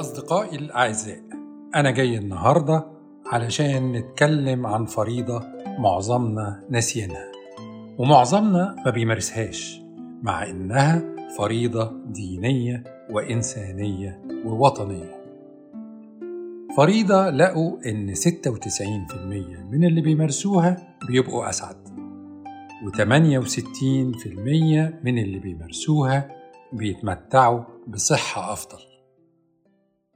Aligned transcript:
أصدقائي 0.00 0.56
الأعزاء 0.58 1.20
أنا 1.74 1.90
جاي 1.90 2.18
النهاردة 2.18 2.84
علشان 3.26 3.92
نتكلم 3.92 4.66
عن 4.66 4.84
فريضة 4.84 5.42
معظمنا 5.78 6.64
ناسينها 6.70 7.32
ومعظمنا 7.98 8.76
ما 8.84 8.90
بيمارسهاش 8.90 9.80
مع 10.22 10.50
إنها 10.50 11.02
فريضة 11.38 11.92
دينية 12.06 12.84
وإنسانية 13.10 14.22
ووطنية. 14.44 15.17
فريضة 16.78 17.30
لقوا 17.30 17.78
إن 17.86 18.14
96% 18.14 18.20
من 19.70 19.84
اللي 19.84 20.00
بيمارسوها 20.00 20.96
بيبقوا 21.08 21.48
أسعد 21.48 21.88
و68% 22.84 23.04
من 25.04 25.18
اللي 25.18 25.38
بيمارسوها 25.38 26.28
بيتمتعوا 26.72 27.64
بصحة 27.88 28.52
أفضل 28.52 28.78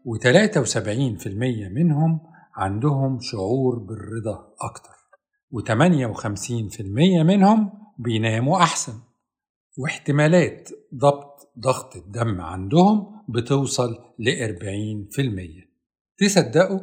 و73% 0.09 1.37
منهم 1.75 2.21
عندهم 2.55 3.21
شعور 3.21 3.79
بالرضا 3.79 4.55
أكتر 4.61 4.97
و58% 5.55 6.81
منهم 7.27 7.73
بيناموا 7.99 8.59
أحسن 8.59 8.95
واحتمالات 9.79 10.69
ضبط 10.95 11.53
ضغط 11.59 11.97
الدم 11.97 12.41
عندهم 12.41 13.25
بتوصل 13.29 13.99
ل 14.19 14.31
40% 15.69 15.72
تصدقوا؟ 16.23 16.81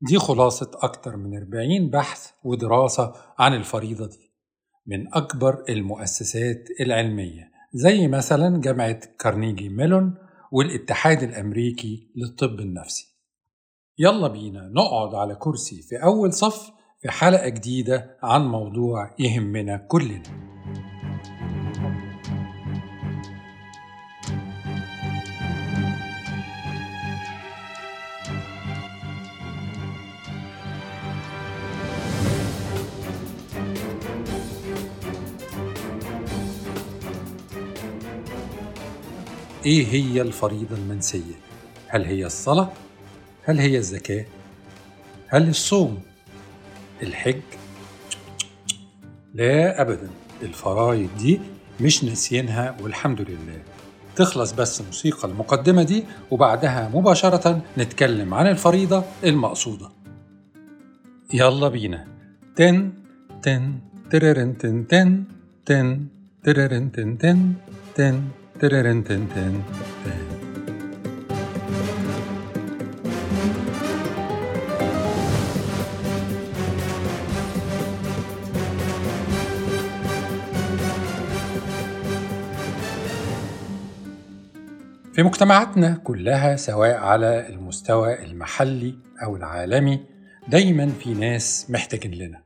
دي 0.00 0.18
خلاصة 0.18 0.70
أكتر 0.74 1.16
من 1.16 1.36
40 1.36 1.90
بحث 1.90 2.30
ودراسة 2.44 3.12
عن 3.38 3.54
الفريضة 3.54 4.06
دي. 4.06 4.32
من 4.86 5.14
أكبر 5.14 5.64
المؤسسات 5.68 6.64
العلمية 6.80 7.50
زي 7.72 8.08
مثلا 8.08 8.60
جامعة 8.60 9.00
كارنيجي 9.18 9.68
ميلون 9.68 10.14
والاتحاد 10.52 11.22
الأمريكي 11.22 12.12
للطب 12.16 12.60
النفسي. 12.60 13.06
يلا 13.98 14.28
بينا 14.28 14.68
نقعد 14.74 15.14
على 15.14 15.34
كرسي 15.34 15.82
في 15.82 15.96
أول 15.96 16.32
صف 16.32 16.70
في 17.02 17.10
حلقة 17.10 17.48
جديدة 17.48 18.16
عن 18.22 18.48
موضوع 18.48 19.14
يهمنا 19.18 19.76
كلنا. 19.76 20.55
إيه 39.66 39.86
هي 39.86 40.22
الفريضة 40.22 40.76
المنسية؟ 40.76 41.34
هل 41.88 42.04
هي 42.04 42.26
الصلاة؟ 42.26 42.72
هل 43.44 43.58
هي 43.60 43.78
الزكاة؟ 43.78 44.24
هل 45.28 45.48
الصوم؟ 45.48 45.98
الحج؟ 47.02 47.40
لا 49.34 49.80
أبدا 49.82 50.10
الفرايض 50.42 51.08
دي 51.18 51.40
مش 51.80 52.04
ناسيينها 52.04 52.76
والحمد 52.80 53.20
لله 53.20 53.62
تخلص 54.16 54.52
بس 54.52 54.82
موسيقى 54.82 55.28
المقدمة 55.28 55.82
دي 55.82 56.04
وبعدها 56.30 56.90
مباشرة 56.94 57.62
نتكلم 57.78 58.34
عن 58.34 58.46
الفريضة 58.46 59.04
المقصودة 59.24 59.88
يلا 61.34 61.68
بينا 61.68 62.06
تن 62.56 62.92
تن 63.42 63.74
تررن 64.10 64.58
تن 64.58 64.86
تن 64.86 65.24
تن 65.66 66.06
تررن 66.44 66.92
تن 66.92 67.18
تن 67.18 67.52
تن 67.94 68.22
تررن 68.60 69.04
تن 69.04 69.28
تن 69.34 69.62
تن 70.04 70.26
في 85.12 85.22
مجتمعاتنا 85.22 86.00
كلها 86.04 86.56
سواء 86.56 86.96
على 86.96 87.48
المستوى 87.48 88.24
المحلي 88.24 88.94
أو 89.22 89.36
العالمي 89.36 90.00
دايما 90.48 90.88
في 91.00 91.14
ناس 91.14 91.66
محتاجين 91.70 92.14
لنا. 92.14 92.45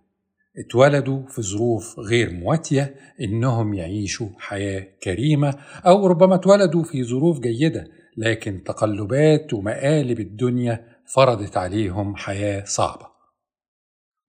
اتولدوا 0.60 1.26
في 1.26 1.42
ظروف 1.42 1.98
غير 1.98 2.32
مواتية 2.32 2.94
إنهم 3.20 3.74
يعيشوا 3.74 4.28
حياة 4.38 4.86
كريمة 5.02 5.54
أو 5.86 6.06
ربما 6.06 6.34
اتولدوا 6.34 6.82
في 6.84 7.04
ظروف 7.04 7.40
جيدة 7.40 7.88
لكن 8.16 8.62
تقلبات 8.64 9.54
ومقالب 9.54 10.20
الدنيا 10.20 10.84
فرضت 11.14 11.56
عليهم 11.56 12.16
حياة 12.16 12.64
صعبة. 12.64 13.06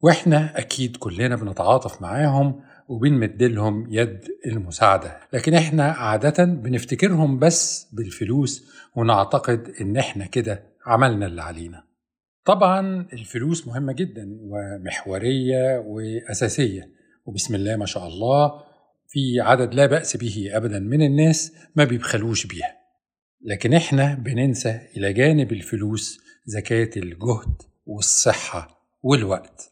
وإحنا 0.02 0.60
أكيد 0.60 0.98
كلنا 0.98 1.36
بنتعاطف 1.36 2.02
معاهم 2.02 2.62
وبنمدلهم 2.88 3.88
يد 3.90 4.20
المساعدة 4.46 5.18
لكن 5.34 5.54
إحنا 5.54 5.84
عادة 5.84 6.44
بنفتكرهم 6.46 7.40
بس 7.40 7.88
بالفلوس 7.94 8.72
ونعتقد 8.96 9.72
إن 9.82 9.98
إحنا 9.98 10.26
كده 10.26 10.64
عملنا 10.86 11.26
اللي 11.26 11.42
علينا. 11.42 11.91
طبعا 12.46 13.08
الفلوس 13.14 13.68
مهمة 13.68 13.94
جدا 13.94 14.38
ومحورية 14.42 15.80
وأساسية 15.80 16.90
وبسم 17.26 17.56
الله 17.56 17.76
ما 17.76 17.86
شاء 17.86 18.08
الله 18.08 18.52
في 19.08 19.40
عدد 19.40 19.74
لا 19.74 19.86
بأس 19.86 20.18
به 20.18 20.50
أبدا 20.54 20.80
من 20.80 21.02
الناس 21.02 21.54
ما 21.76 21.84
بيبخلوش 21.84 22.48
بيها. 22.48 22.78
لكن 23.42 23.74
إحنا 23.74 24.14
بننسى 24.14 24.80
إلى 24.98 25.14
جانب 25.14 25.52
الفلوس 25.52 26.20
زكاة 26.46 26.90
الجهد 26.98 27.62
والصحة 27.86 28.82
والوقت. 29.04 29.72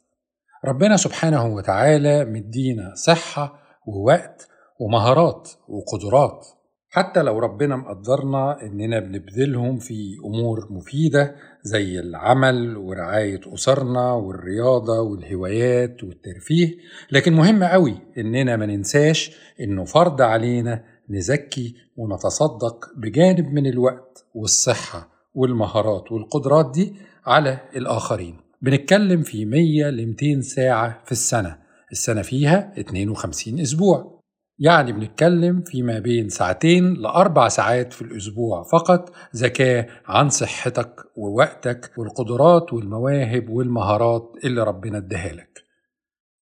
ربنا 0.66 0.98
سبحانه 0.98 1.46
وتعالى 1.48 2.26
مدينا 2.26 2.96
صحة 2.96 3.60
ووقت 3.88 4.48
ومهارات 4.80 5.50
وقدرات 5.68 6.48
حتى 6.92 7.22
لو 7.22 7.40
ربنا 7.40 7.76
مقدرنا 7.76 8.62
إننا 8.62 9.00
بنبذلهم 9.00 9.80
في 9.80 10.18
أمور 10.26 10.68
مفيدة 10.70 11.36
زي 11.64 12.00
العمل 12.00 12.78
ورعاية 12.78 13.42
أسرنا 13.54 14.12
والرياضة 14.14 15.00
والهوايات 15.02 16.04
والترفيه 16.04 16.78
لكن 17.12 17.34
مهم 17.34 17.64
قوي 17.64 17.96
إننا 18.18 18.56
ما 18.56 18.66
ننساش 18.66 19.32
إنه 19.62 19.86
فرض 19.86 20.22
علينا 20.22 20.84
نزكي 21.10 21.76
ونتصدق 21.98 22.86
بجانب 22.98 23.54
من 23.54 23.68
الوقت 23.68 24.26
والصحة 24.36 25.10
والمهارات 25.36 26.12
والقدرات 26.12 26.72
دي 26.74 26.94
على 27.26 27.60
الآخرين. 27.76 28.38
بنتكلم 28.62 29.22
في 29.22 29.46
100 29.46 29.90
ل 29.90 30.08
200 30.08 30.42
ساعة 30.42 31.02
في 31.06 31.12
السنة 31.12 31.58
السنة 31.92 32.22
فيها 32.22 32.74
52 32.80 33.60
أسبوع. 33.60 34.19
يعني 34.60 34.92
بنتكلم 34.92 35.62
في 35.62 35.82
ما 35.82 36.00
بين 36.00 36.30
ساعتين 36.30 36.94
لأربع 36.94 37.48
ساعات 37.48 37.94
في 37.94 38.02
الأسبوع 38.02 38.64
فقط 38.64 39.12
زكاة 39.32 39.88
عن 40.06 40.30
صحتك 40.30 41.04
ووقتك 41.16 41.92
والقدرات 41.98 42.74
والمواهب 42.74 43.50
والمهارات 43.50 44.34
اللي 44.44 44.64
ربنا 44.64 44.98
اداها 44.98 45.34
لك. 45.34 45.64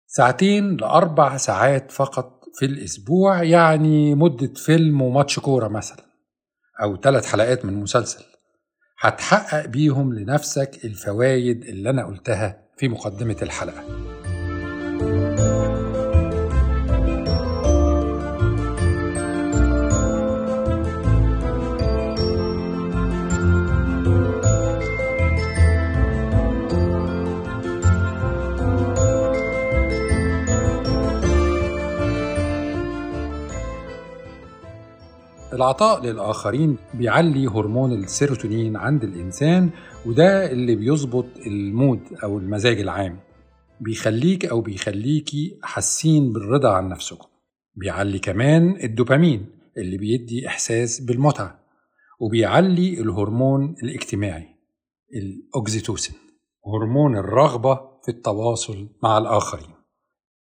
ساعتين 0.06 0.76
لأربع 0.76 1.36
ساعات 1.36 1.90
فقط 1.90 2.40
في 2.54 2.66
الأسبوع 2.66 3.42
يعني 3.42 4.14
مدة 4.14 4.52
فيلم 4.54 5.02
وماتش 5.02 5.38
كورة 5.38 5.68
مثلا 5.68 6.04
أو 6.82 6.96
ثلاث 6.96 7.26
حلقات 7.26 7.64
من 7.64 7.74
مسلسل. 7.74 8.24
هتحقق 9.00 9.66
بيهم 9.66 10.14
لنفسك 10.14 10.84
الفوايد 10.84 11.64
اللي 11.64 11.90
أنا 11.90 12.06
قلتها 12.06 12.64
في 12.76 12.88
مقدمة 12.88 13.36
الحلقة. 13.42 13.84
العطاء 35.60 36.02
للآخرين 36.02 36.76
بيعلي 36.94 37.46
هرمون 37.46 37.92
السيروتونين 37.92 38.76
عند 38.76 39.04
الإنسان 39.04 39.70
وده 40.06 40.52
اللي 40.52 40.74
بيظبط 40.74 41.26
ال 41.46 41.57
mood 41.57 42.00
أو 42.22 42.38
المزاج 42.38 42.80
العام. 42.80 43.20
بيخليك 43.80 44.46
أو 44.46 44.60
بيخليكي 44.60 45.58
حاسين 45.62 46.32
بالرضا 46.32 46.72
عن 46.72 46.88
نفسكم. 46.88 47.28
بيعلي 47.74 48.18
كمان 48.18 48.76
الدوبامين 48.84 49.46
اللي 49.76 49.98
بيدي 49.98 50.48
إحساس 50.48 51.00
بالمتعة. 51.00 51.60
وبيعلي 52.20 53.00
الهرمون 53.00 53.74
الاجتماعي 53.82 54.48
الأوكسيتوسين 55.14 56.16
هرمون 56.66 57.16
الرغبة 57.16 57.74
في 58.04 58.08
التواصل 58.08 58.88
مع 59.02 59.18
الآخرين. 59.18 59.79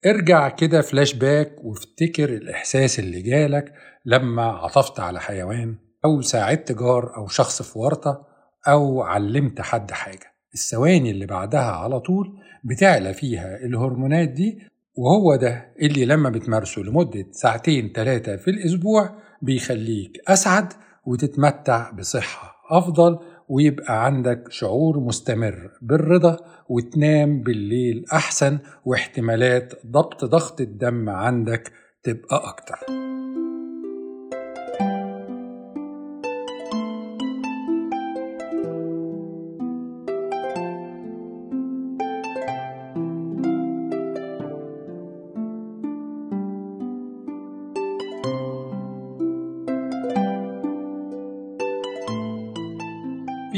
ارجع 0.06 0.48
كده 0.48 0.80
فلاش 0.80 1.14
باك 1.14 1.64
وافتكر 1.64 2.28
الإحساس 2.28 2.98
اللي 2.98 3.22
جالك 3.22 3.72
لما 4.04 4.42
عطفت 4.42 5.00
على 5.00 5.20
حيوان 5.20 5.76
أو 6.04 6.20
ساعدت 6.20 6.72
جار 6.72 7.16
أو 7.16 7.28
شخص 7.28 7.62
في 7.62 7.78
ورطة 7.78 8.26
أو 8.68 9.02
علمت 9.02 9.60
حد 9.60 9.90
حاجة. 9.90 10.34
الثواني 10.54 11.10
اللي 11.10 11.26
بعدها 11.26 11.60
على 11.72 12.00
طول 12.00 12.38
بتعلى 12.64 13.14
فيها 13.14 13.56
الهرمونات 13.56 14.28
دي 14.28 14.58
وهو 14.96 15.36
ده 15.36 15.72
اللي 15.82 16.04
لما 16.04 16.30
بتمارسه 16.30 16.82
لمدة 16.82 17.26
ساعتين 17.32 17.92
ثلاثة 17.94 18.36
في 18.36 18.50
الأسبوع 18.50 19.10
بيخليك 19.42 20.20
أسعد 20.28 20.72
وتتمتع 21.06 21.90
بصحة 21.90 22.54
أفضل 22.70 23.18
ويبقى 23.48 24.04
عندك 24.04 24.44
شعور 24.50 25.00
مستمر 25.00 25.70
بالرضا 25.82 26.36
وتنام 26.68 27.42
بالليل 27.42 28.04
أحسن 28.12 28.58
واحتمالات 28.84 29.72
ضبط 29.86 30.24
ضغط 30.24 30.60
الدم 30.60 31.08
عندك 31.08 31.72
تبقى 32.02 32.48
أكتر. 32.48 32.78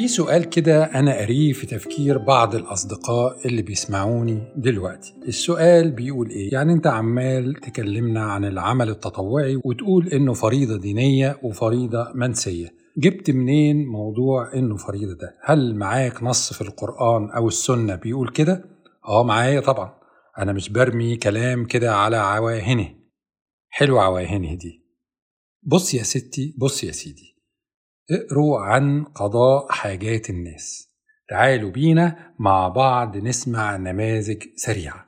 في 0.07 0.13
سؤال 0.13 0.45
كده 0.45 0.85
أنا 0.85 1.19
قريه 1.21 1.53
في 1.53 1.67
تفكير 1.67 2.19
بعض 2.19 2.55
الأصدقاء 2.55 3.47
اللي 3.49 3.63
بيسمعوني 3.63 4.53
دلوقتي 4.57 5.15
السؤال 5.29 5.91
بيقول 5.91 6.31
إيه؟ 6.31 6.53
يعني 6.53 6.73
أنت 6.73 6.87
عمال 6.87 7.55
تكلمنا 7.55 8.21
عن 8.25 8.45
العمل 8.45 8.89
التطوعي 8.91 9.57
وتقول 9.65 10.09
إنه 10.09 10.33
فريضة 10.33 10.77
دينية 10.79 11.39
وفريضة 11.43 12.13
منسية 12.15 12.69
جبت 12.99 13.31
منين 13.31 13.87
موضوع 13.87 14.55
إنه 14.55 14.77
فريضة 14.77 15.15
ده؟ 15.15 15.35
هل 15.45 15.75
معاك 15.75 16.23
نص 16.23 16.53
في 16.53 16.61
القرآن 16.61 17.31
أو 17.31 17.49
السنة 17.49 17.95
بيقول 17.95 18.29
كده؟ 18.29 18.65
آه 19.09 19.25
معايا 19.25 19.61
طبعا 19.61 19.95
أنا 20.39 20.53
مش 20.53 20.69
برمي 20.69 21.17
كلام 21.17 21.65
كده 21.65 21.95
على 21.97 22.17
عواهنه 22.17 22.89
حلو 23.69 23.99
عواهنه 23.99 24.55
دي 24.55 24.83
بص 25.63 25.95
يا 25.95 26.03
ستي 26.03 26.55
بص 26.59 26.85
يا 26.85 26.93
سيدي 26.93 27.36
اقروا 28.11 28.61
عن 28.61 29.05
قضاء 29.05 29.73
حاجات 29.73 30.31
الناس. 30.31 30.93
تعالوا 31.29 31.71
بينا 31.71 32.35
مع 32.39 32.69
بعض 32.69 33.17
نسمع 33.17 33.77
نماذج 33.77 34.43
سريعة. 34.57 35.07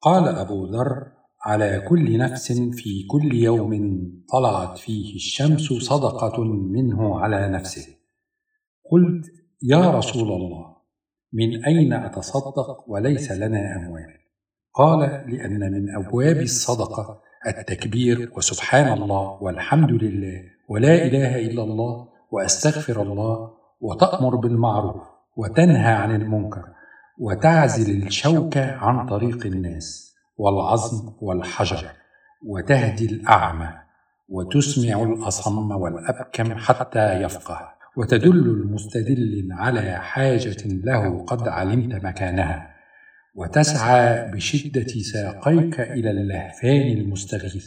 قال 0.00 0.28
أبو 0.28 0.66
ذر 0.66 1.12
على 1.44 1.86
كل 1.88 2.18
نفس 2.18 2.52
في 2.52 3.06
كل 3.10 3.34
يوم 3.34 3.72
طلعت 4.32 4.78
فيه 4.78 5.14
الشمس 5.14 5.72
صدقة 5.72 6.44
منه 6.44 7.20
على 7.20 7.48
نفسه. 7.48 7.96
قلت 8.90 9.26
يا 9.62 9.90
رسول 9.90 10.28
الله 10.28 10.76
من 11.32 11.64
أين 11.64 11.92
أتصدق 11.92 12.84
وليس 12.88 13.32
لنا 13.32 13.76
أموال. 13.76 14.20
قال 14.74 15.00
لأن 15.00 15.72
من 15.72 15.94
أبواب 15.96 16.36
الصدقة. 16.36 17.22
التكبير 17.46 18.30
وسبحان 18.36 18.92
الله 18.92 19.38
والحمد 19.42 19.90
لله 19.90 20.42
ولا 20.68 20.94
إله 20.94 21.36
إلا 21.36 21.62
الله 21.62 22.08
وأستغفر 22.30 23.02
الله 23.02 23.50
وتأمر 23.80 24.36
بالمعروف 24.36 25.02
وتنهى 25.36 25.92
عن 25.92 26.14
المنكر 26.14 26.64
وتعزل 27.18 28.06
الشوكه 28.06 28.72
عن 28.72 29.06
طريق 29.06 29.46
الناس 29.46 30.14
والعظم 30.38 31.12
والحجر 31.20 31.86
وتهدي 32.46 33.06
الأعمى 33.06 33.72
وتسمع 34.28 35.02
الأصم 35.02 35.70
والأبكم 35.70 36.54
حتى 36.54 37.22
يفقه 37.22 37.74
وتدل 37.96 38.46
المستدل 38.46 39.48
على 39.50 39.96
حاجة 39.98 40.56
له 40.66 41.24
قد 41.24 41.48
علمت 41.48 42.04
مكانها 42.04 42.79
وتسعى 43.34 44.30
بشدة 44.32 45.02
ساقيك 45.12 45.80
إلى 45.80 46.10
اللهفان 46.10 46.98
المستغيث 46.98 47.66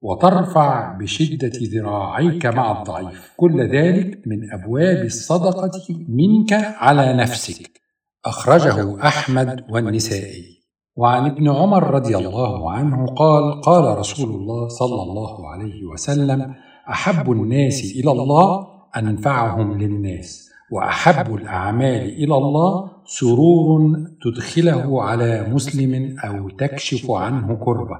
وترفع 0.00 0.92
بشدة 0.92 1.52
ذراعيك 1.62 2.46
مع 2.46 2.78
الضعيف. 2.78 3.32
كل 3.36 3.68
ذلك 3.68 4.22
من 4.26 4.52
أبواب 4.52 5.04
الصدقة 5.04 6.04
منك 6.08 6.52
على 6.52 7.16
نفسك. 7.16 7.80
أخرجه 8.24 9.06
أحمد 9.06 9.64
والنسائي. 9.70 10.58
وعن 10.96 11.26
ابن 11.26 11.50
عمر 11.50 11.90
رضي 11.94 12.16
الله 12.16 12.72
عنه 12.72 13.06
قال 13.06 13.60
قال 13.60 13.98
رسول 13.98 14.30
الله 14.30 14.68
صلى 14.68 15.02
الله 15.02 15.48
عليه 15.48 15.84
وسلم 15.84 16.54
أحب 16.90 17.32
الناس 17.32 17.84
إلى 17.96 18.10
الله 18.12 18.66
أنفعهم 18.96 19.78
للناس 19.78 20.48
وأحب 20.72 21.34
الأعمال 21.34 22.02
إلى 22.02 22.34
الله 22.34 22.90
سرور 23.10 23.96
تدخله 24.22 25.02
على 25.02 25.48
مسلم 25.50 26.16
أو 26.24 26.48
تكشف 26.48 27.10
عنه 27.10 27.64
كربة 27.64 27.98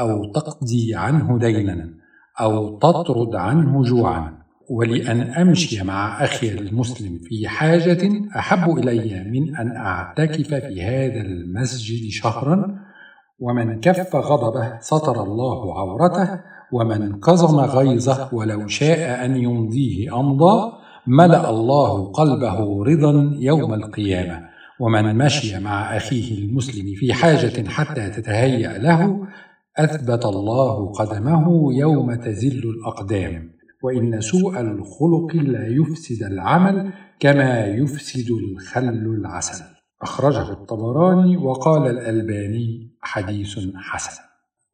أو 0.00 0.32
تقضي 0.32 0.94
عنه 0.94 1.38
دينا 1.38 1.94
أو 2.40 2.78
تطرد 2.78 3.34
عنه 3.34 3.82
جوعا. 3.82 4.40
ولأن 4.70 5.20
أمشي 5.20 5.84
مع 5.84 6.24
أخي 6.24 6.52
المسلم 6.52 7.18
في 7.18 7.48
حاجة 7.48 8.10
أحب 8.36 8.78
إلي 8.78 9.24
من 9.30 9.56
أن 9.56 9.76
أعتكف 9.76 10.54
في 10.54 10.82
هذا 10.82 11.20
المسجد 11.20 12.10
شهرا. 12.10 12.78
ومن 13.40 13.80
كف 13.80 14.16
غضبه 14.16 14.78
سطر 14.80 15.22
الله 15.22 15.78
عورته 15.78 16.40
ومن 16.72 17.20
كظم 17.20 17.60
غيظه 17.60 18.34
ولو 18.34 18.66
شاء 18.66 19.24
أن 19.24 19.36
يمضيه 19.36 20.20
أمضى. 20.20 20.79
ملأ 21.06 21.50
الله 21.50 22.12
قلبه 22.12 22.84
رضا 22.84 23.36
يوم 23.38 23.74
القيامة 23.74 24.50
ومن 24.80 25.18
مشي 25.18 25.58
مع 25.58 25.96
أخيه 25.96 26.38
المسلم 26.38 26.94
في 26.96 27.12
حاجة 27.12 27.68
حتى 27.68 28.10
تتهيأ 28.10 28.78
له 28.78 29.26
أثبت 29.78 30.26
الله 30.26 30.92
قدمه 30.92 31.74
يوم 31.74 32.14
تزل 32.14 32.70
الأقدام. 32.70 33.50
وإن 33.82 34.20
سوء 34.20 34.60
الخلق 34.60 35.34
لا 35.34 35.66
يفسد 35.66 36.22
العمل 36.22 36.92
كما 37.20 37.66
يفسد 37.66 38.30
الخل 38.30 38.88
العسل. 38.88 39.64
أخرجه 40.02 40.52
الطبراني 40.52 41.36
وقال 41.36 41.90
الألباني 41.90 42.96
حديث 43.00 43.58
حسن. 43.76 44.22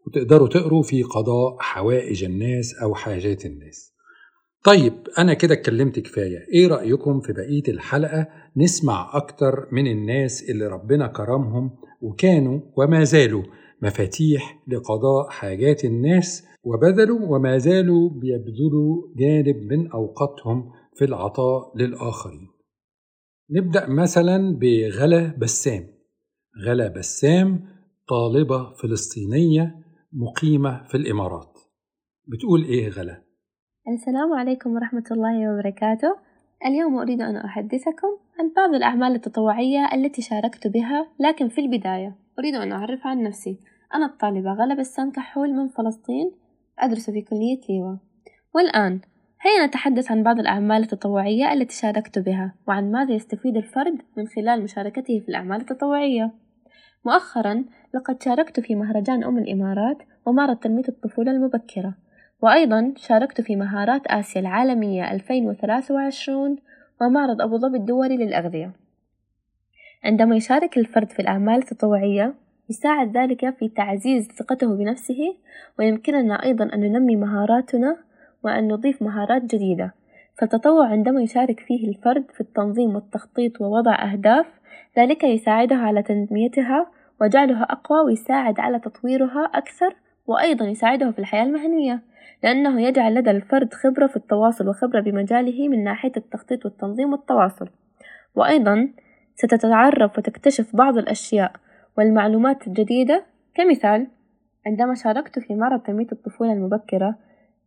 وتقدروا 0.06 0.48
تقروا 0.48 0.82
في 0.82 1.02
قضاء 1.02 1.56
حوائج 1.60 2.24
الناس 2.24 2.74
أو 2.82 2.94
حاجات 2.94 3.46
الناس. 3.46 3.95
طيب 4.66 4.92
أنا 5.18 5.34
كده 5.34 5.54
اتكلمت 5.54 5.98
كفاية. 5.98 6.38
إيه 6.54 6.66
رأيكم 6.66 7.20
في 7.20 7.32
بقية 7.32 7.62
الحلقة؟ 7.68 8.28
نسمع 8.56 9.10
أكتر 9.14 9.68
من 9.72 9.86
الناس 9.86 10.50
اللي 10.50 10.66
ربنا 10.66 11.06
كرمهم 11.06 11.70
وكانوا 12.00 12.60
وما 12.76 13.04
زالوا. 13.04 13.44
مفاتيح 13.82 14.62
لقضاء 14.68 15.28
حاجات 15.28 15.84
الناس 15.84 16.46
وبذلوا 16.64 17.20
وما 17.28 17.58
زالوا 17.58 18.10
بيبذلوا 18.10 19.14
جانب 19.16 19.56
من 19.56 19.90
أوقاتهم 19.90 20.72
في 20.94 21.04
العطاء 21.04 21.76
للآخرين. 21.76 22.48
نبدأ 23.50 23.86
مثلا 23.88 24.58
بغلا 24.58 25.36
بسام. 25.38 25.86
غلا 26.66 26.88
بسام 26.88 27.68
طالبة 28.08 28.74
فلسطينية 28.74 29.74
مقيمة 30.12 30.86
في 30.88 30.96
الإمارات. 30.96 31.58
بتقول 32.28 32.64
إيه 32.64 32.88
غلا؟ 32.88 33.25
السلام 33.88 34.32
عليكم 34.32 34.74
ورحمة 34.74 35.04
الله 35.10 35.52
وبركاته. 35.52 36.16
اليوم 36.66 36.98
أريد 36.98 37.22
أن 37.22 37.36
أحدثكم 37.36 38.08
عن 38.38 38.52
بعض 38.56 38.74
الأعمال 38.74 39.14
التطوعية 39.14 39.88
التي 39.94 40.22
شاركت 40.22 40.66
بها 40.66 41.06
لكن 41.20 41.48
في 41.48 41.60
البداية 41.60 42.14
أريد 42.38 42.54
أن 42.54 42.72
أعرف 42.72 43.06
عن 43.06 43.22
نفسي. 43.22 43.58
أنا 43.94 44.06
الطالبة 44.06 44.52
غلا 44.52 44.74
بسام 44.74 45.10
كحول 45.10 45.52
من 45.52 45.68
فلسطين 45.68 46.30
أدرس 46.78 47.10
في 47.10 47.22
كلية 47.22 47.60
ليوا. 47.68 47.96
والآن 48.54 49.00
هيا 49.40 49.66
نتحدث 49.66 50.10
عن 50.10 50.22
بعض 50.22 50.38
الأعمال 50.38 50.82
التطوعية 50.82 51.52
التي 51.52 51.74
شاركت 51.74 52.18
بها 52.18 52.54
وعن 52.68 52.92
ماذا 52.92 53.14
يستفيد 53.14 53.56
الفرد 53.56 54.02
من 54.16 54.26
خلال 54.26 54.62
مشاركته 54.62 55.20
في 55.20 55.28
الأعمال 55.28 55.60
التطوعية. 55.60 56.30
مؤخرا 57.04 57.64
لقد 57.94 58.22
شاركت 58.22 58.60
في 58.60 58.74
مهرجان 58.74 59.24
أم 59.24 59.38
الإمارات 59.38 59.98
ومعرض 60.26 60.56
تنمية 60.56 60.88
الطفولة 60.88 61.32
المبكرة. 61.32 61.94
وأيضا 62.42 62.92
شاركت 62.96 63.40
في 63.40 63.56
مهارات 63.56 64.06
آسيا 64.06 64.40
العالمية 64.40 65.12
2023 65.12 66.56
ومعرض 67.00 67.40
أبو 67.40 67.58
ظبي 67.58 67.78
الدولي 67.78 68.16
للأغذية. 68.16 68.72
عندما 70.04 70.36
يشارك 70.36 70.78
الفرد 70.78 71.10
في 71.10 71.22
الأعمال 71.22 71.58
التطوعية 71.58 72.34
يساعد 72.70 73.16
ذلك 73.16 73.56
في 73.58 73.68
تعزيز 73.68 74.28
ثقته 74.28 74.76
بنفسه 74.76 75.36
ويمكننا 75.78 76.44
أيضا 76.44 76.64
أن 76.64 76.80
ننمي 76.80 77.16
مهاراتنا 77.16 77.96
وأن 78.44 78.68
نضيف 78.68 79.02
مهارات 79.02 79.42
جديدة. 79.42 79.94
فالتطوع 80.38 80.86
عندما 80.86 81.22
يشارك 81.22 81.60
فيه 81.60 81.88
الفرد 81.88 82.24
في 82.30 82.40
التنظيم 82.40 82.94
والتخطيط 82.94 83.60
ووضع 83.60 84.12
أهداف 84.12 84.46
ذلك 84.98 85.24
يساعدها 85.24 85.78
على 85.78 86.02
تنميتها 86.02 86.86
وجعلها 87.20 87.62
أقوى 87.62 88.00
ويساعد 88.00 88.60
على 88.60 88.78
تطويرها 88.78 89.50
أكثر 89.54 89.94
وأيضا 90.26 90.66
يساعده 90.66 91.10
في 91.10 91.18
الحياة 91.18 91.42
المهنية 91.42 92.02
لأنه 92.42 92.80
يجعل 92.80 93.14
لدى 93.14 93.30
الفرد 93.30 93.74
خبرة 93.74 94.06
في 94.06 94.16
التواصل 94.16 94.68
وخبرة 94.68 95.00
بمجاله 95.00 95.68
من 95.68 95.84
ناحية 95.84 96.12
التخطيط 96.16 96.64
والتنظيم 96.64 97.12
والتواصل. 97.12 97.68
وأيضا 98.34 98.88
ستتعرف 99.34 100.18
وتكتشف 100.18 100.76
بعض 100.76 100.98
الأشياء 100.98 101.52
والمعلومات 101.98 102.66
الجديدة. 102.66 103.24
كمثال 103.54 104.06
عندما 104.66 104.94
شاركت 104.94 105.38
في 105.38 105.54
معرض 105.54 105.80
تنمية 105.80 106.06
الطفولة 106.12 106.52
المبكرة 106.52 107.14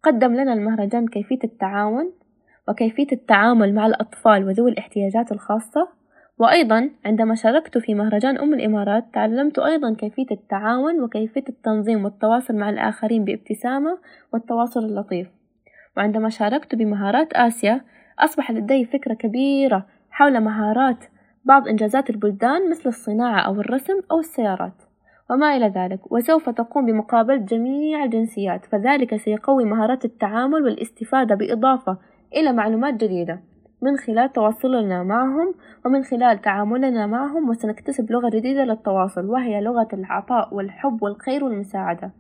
قدم 0.04 0.36
لنا 0.36 0.54
المهرجان 0.54 1.08
كيفية 1.08 1.40
التعاون 1.44 2.14
وكيفية 2.68 3.08
التعامل 3.12 3.74
مع 3.76 3.86
الأطفال 3.86 4.48
وذوي 4.48 4.72
الاحتياجات 4.72 5.32
الخاصة. 5.32 5.99
وأيضا 6.40 6.90
عندما 7.06 7.36
شاركت 7.36 7.78
في 7.78 7.94
مهرجان 7.94 8.38
أم 8.38 8.54
الإمارات 8.54 9.06
تعلمت 9.14 9.60
أيضا 9.60 9.94
كيفية 9.94 10.26
التعاون 10.32 11.02
وكيفية 11.02 11.44
التنظيم 11.50 12.06
والتواصل 12.06 12.56
مع 12.56 12.70
الآخرين 12.70 13.26
بابتسامة 13.26 13.98
والتواصل 14.34 14.80
اللطيف. 14.86 15.28
وعندما 15.98 16.30
شاركت 16.30 16.76
بمهارات 16.76 17.34
آسيا 17.34 17.82
أصبح 18.20 18.52
لدي 18.52 18.86
فكرة 18.86 19.14
كبيرة 19.14 19.86
حول 20.12 20.40
مهارات 20.40 21.06
بعض 21.46 21.68
إنجازات 21.68 22.10
البلدان 22.10 22.70
مثل 22.70 22.90
الصناعة 22.90 23.40
أو 23.40 23.62
الرسم 23.62 24.02
أو 24.12 24.20
السيارات. 24.20 24.84
وما 25.30 25.58
إلى 25.58 25.68
ذلك 25.68 26.12
وسوف 26.12 26.50
تقوم 26.50 26.86
بمقابلة 26.86 27.38
جميع 27.38 28.04
الجنسيات 28.04 28.66
فذلك 28.66 29.16
سيقوي 29.16 29.66
مهارات 29.66 30.06
التعامل 30.06 30.64
والاستفادة 30.64 31.36
بإضافة 31.36 31.98
إلى 32.36 32.54
معلومات 32.54 32.94
جديدة. 32.94 33.49
من 33.82 33.98
خلال 33.98 34.34
تواصلنا 34.34 35.04
معهم 35.04 35.54
ومن 35.86 36.04
خلال 36.04 36.42
تعاملنا 36.42 37.08
معهم 37.08 37.50
وسنكتسب 37.50 38.12
لغة 38.12 38.30
جديدة 38.30 38.64
للتواصل 38.64 39.26
وهي 39.26 39.62
لغة 39.62 39.88
العطاء 39.94 40.54
والحب 40.54 41.04
والخير 41.04 41.44
والمساعدة. 41.44 42.12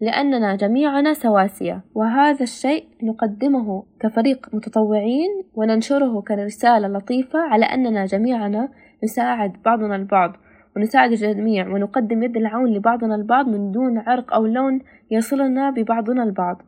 لأننا 0.00 0.56
جميعنا 0.56 1.14
سواسية 1.14 1.80
وهذا 1.94 2.42
الشيء 2.42 2.84
نقدمه 3.02 3.84
كفريق 4.00 4.48
متطوعين 4.52 5.44
وننشره 5.54 6.20
كرسالة 6.20 6.88
لطيفة 6.88 7.38
على 7.38 7.64
أننا 7.64 8.04
جميعنا 8.04 8.68
نساعد 9.04 9.52
بعضنا 9.64 9.96
البعض 9.96 10.36
ونساعد 10.76 11.10
الجميع 11.10 11.68
ونقدم 11.68 12.22
يد 12.22 12.36
العون 12.36 12.72
لبعضنا 12.72 13.14
البعض 13.14 13.48
من 13.48 13.72
دون 13.72 13.98
عرق 13.98 14.34
أو 14.34 14.46
لون 14.46 14.80
يصلنا 15.10 15.70
ببعضنا 15.70 16.22
البعض. 16.22 16.62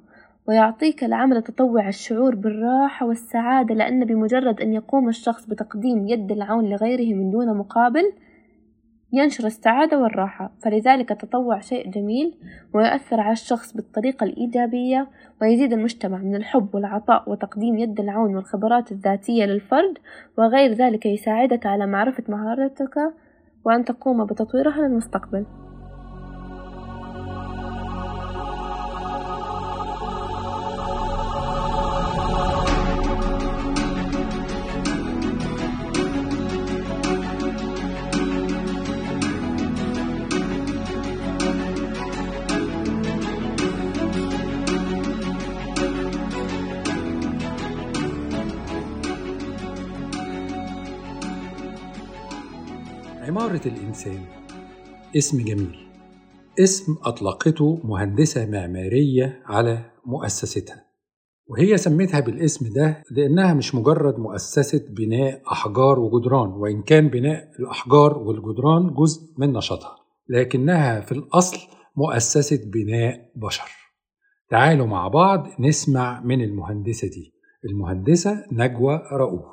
ويعطيك 0.49 1.05
العمل 1.05 1.37
التطوعي 1.37 1.89
الشعور 1.89 2.35
بالراحة 2.35 3.07
والسعادة 3.07 3.75
لأن 3.75 4.05
بمجرد 4.05 4.61
أن 4.61 4.73
يقوم 4.73 5.09
الشخص 5.09 5.47
بتقديم 5.47 6.09
يد 6.09 6.33
العون 6.33 6.65
لغيره 6.65 7.15
من 7.15 7.31
دون 7.31 7.57
مقابل 7.57 8.13
ينشر 9.13 9.47
السعادة 9.47 9.99
والراحة. 9.99 10.53
فلذلك 10.63 11.13
التطوع 11.13 11.61
شيء 11.61 11.91
جميل 11.91 12.35
ويؤثر 12.75 13.21
على 13.21 13.33
الشخص 13.33 13.77
بالطريقة 13.77 14.25
الإيجابية 14.25 15.09
ويزيد 15.43 15.73
المجتمع 15.73 16.19
من 16.19 16.37
الحب 16.37 16.75
والعطاء 16.75 17.31
وتقديم 17.31 17.79
يد 17.79 18.01
العون 18.01 18.37
والخبرات 18.37 18.93
الذاتية 18.93 19.45
للفرد 19.45 19.99
وغير 20.39 20.73
ذلك 20.73 21.07
يساعدك 21.07 21.67
على 21.67 21.87
معرفة 21.87 22.25
مهاراتك 22.29 22.95
وأن 23.65 23.85
تقوم 23.85 24.25
بتطويرها 24.25 24.89
للمستقبل. 24.89 25.47
عمارة 53.43 53.67
الإنسان. 53.67 54.25
اسم 55.17 55.45
جميل. 55.45 55.89
اسم 56.61 56.97
أطلقته 57.05 57.81
مهندسة 57.85 58.47
معمارية 58.47 59.43
على 59.47 59.91
مؤسستها 60.07 60.87
وهي 61.47 61.77
سميتها 61.77 62.21
بالاسم 62.21 62.73
ده 62.73 63.03
لأنها 63.11 63.55
مش 63.55 63.75
مجرد 63.75 64.19
مؤسسة 64.19 64.87
بناء 64.91 65.43
أحجار 65.53 65.99
وجدران 65.99 66.49
وإن 66.49 66.83
كان 66.83 67.09
بناء 67.09 67.51
الأحجار 67.61 68.19
والجدران 68.19 68.95
جزء 68.95 69.21
من 69.39 69.53
نشاطها 69.53 69.97
لكنها 70.29 71.01
في 71.01 71.13
الأصل 71.13 71.59
مؤسسة 71.97 72.71
بناء 72.71 73.31
بشر. 73.37 73.71
تعالوا 74.51 74.87
مع 74.87 75.09
بعض 75.09 75.47
نسمع 75.61 76.21
من 76.21 76.41
المهندسة 76.45 77.09
دي. 77.09 77.35
المهندسة 77.65 78.45
نجوى 78.53 79.03
رؤوف. 79.13 79.45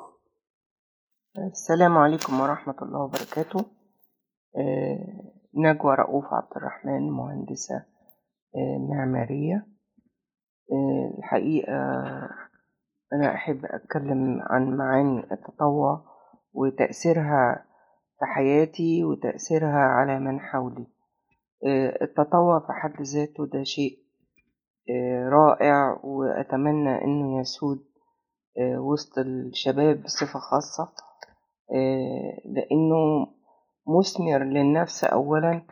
السلام 1.52 1.98
عليكم 1.98 2.40
ورحمة 2.40 2.74
الله 2.82 2.98
وبركاته. 2.98 3.79
نجوى 5.54 5.94
رؤوف 5.94 6.24
عبد 6.24 6.56
الرحمن 6.56 7.10
مهندسة 7.10 7.74
آه، 8.56 8.78
معمارية. 8.90 9.66
آه، 10.72 11.18
الحقيقة 11.18 11.72
أنا 13.12 13.34
أحب 13.34 13.60
أتكلم 13.64 14.40
عن 14.42 14.76
معاني 14.76 15.32
التطوع 15.32 16.04
وتأثيرها 16.52 17.64
في 18.18 18.26
حياتي 18.26 19.04
وتأثيرها 19.04 19.78
على 19.78 20.18
من 20.18 20.40
حولي. 20.40 20.86
التطوع 22.02 22.58
في 22.60 22.72
حد 22.72 23.02
ذاته 23.02 23.46
ده 23.46 23.62
شيء 23.62 23.98
رائع 25.28 26.00
وأتمنى 26.04 27.04
إنه 27.04 27.40
يسود 27.40 27.84
وسط 28.78 29.18
الشباب 29.18 30.02
بصفة 30.02 30.38
خاصة 30.38 30.92
لأنه 32.44 33.26
مثمر 33.98 34.44
للنفس 34.44 35.04
أولا 35.04 35.62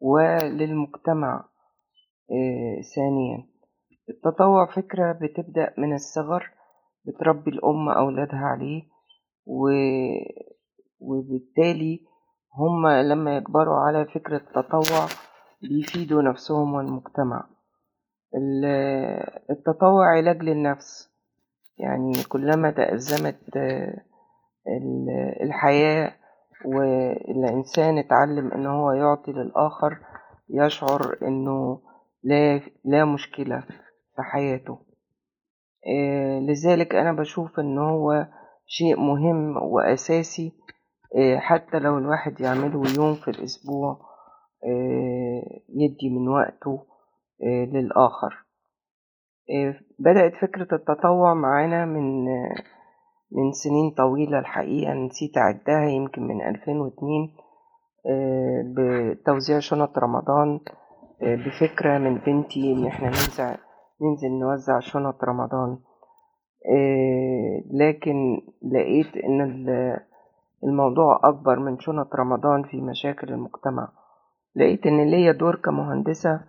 وللمجتمع 0.00 1.44
ثانيا. 2.96 3.46
التطوع 4.08 4.66
فكرة 4.66 5.12
بتبدأ 5.12 5.74
من 5.78 5.94
الصغر 5.94 6.50
بتربي 7.04 7.50
الأم 7.50 7.88
أولادها 7.88 8.38
عليه 8.38 8.82
و... 9.46 9.68
وبالتالي 11.00 12.00
هم 12.54 12.86
لما 12.88 13.36
يكبروا 13.36 13.76
على 13.76 14.04
فكرة 14.04 14.36
التطوع 14.36 15.06
بيفيدوا 15.62 16.22
نفسهم 16.22 16.74
والمجتمع. 16.74 17.48
التطوع 19.50 20.16
علاج 20.16 20.42
للنفس. 20.42 21.14
يعني 21.78 22.12
كلما 22.28 22.70
تأزمت 22.70 23.40
الحياة 25.42 26.12
والإنسان 26.64 27.98
اتعلم 27.98 28.52
إن 28.52 28.66
هو 28.66 28.92
يعطي 28.92 29.32
للآخر 29.32 29.98
يشعر 30.50 31.16
إنه 31.22 31.80
لا, 32.22 32.60
لا 32.84 33.04
مشكلة 33.04 33.60
في 34.16 34.22
حياته. 34.22 34.78
لذلك 36.48 36.94
أنا 36.94 37.12
بشوف 37.12 37.60
إن 37.60 37.78
هو 37.78 38.26
شيء 38.66 39.00
مهم 39.00 39.56
وأساسي 39.56 40.52
حتى 41.36 41.78
لو 41.78 41.98
الواحد 41.98 42.40
يعمله 42.40 42.82
يوم 42.96 43.14
في 43.14 43.28
الأسبوع 43.30 43.98
يدي 45.68 46.10
من 46.10 46.28
وقته 46.28 46.86
للآخر. 47.72 48.44
بدأت 49.98 50.34
فكرة 50.34 50.68
التطوع 50.74 51.34
معانا 51.34 51.84
من 51.84 52.26
من 53.34 53.52
سنين 53.52 53.90
طويلة 53.90 54.38
الحقيقة 54.38 54.92
نسيت 54.94 55.38
أعدها 55.38 55.84
يمكن 55.84 56.22
من 56.22 56.42
ألفين 56.48 56.80
واتنين 56.80 57.34
بتوزيع 58.76 59.58
شنط 59.58 59.98
رمضان 59.98 60.60
بفكرة 61.22 61.98
من 61.98 62.14
بنتي 62.18 62.72
إن 62.72 62.86
إحنا 62.86 63.06
ننزع 63.08 63.56
ننزل 64.02 64.30
نوزع 64.40 64.80
شنط 64.80 65.24
رمضان. 65.24 65.78
لكن 67.74 68.40
لقيت 68.72 69.16
إن 69.16 69.40
الموضوع 70.64 71.20
أكبر 71.24 71.58
من 71.58 71.78
شنط 71.78 72.14
رمضان 72.14 72.62
في 72.62 72.80
مشاكل 72.80 73.28
المجتمع. 73.28 73.88
لقيت 74.56 74.86
إن 74.86 75.10
ليا 75.10 75.32
دور 75.32 75.56
كمهندسة 75.56 76.40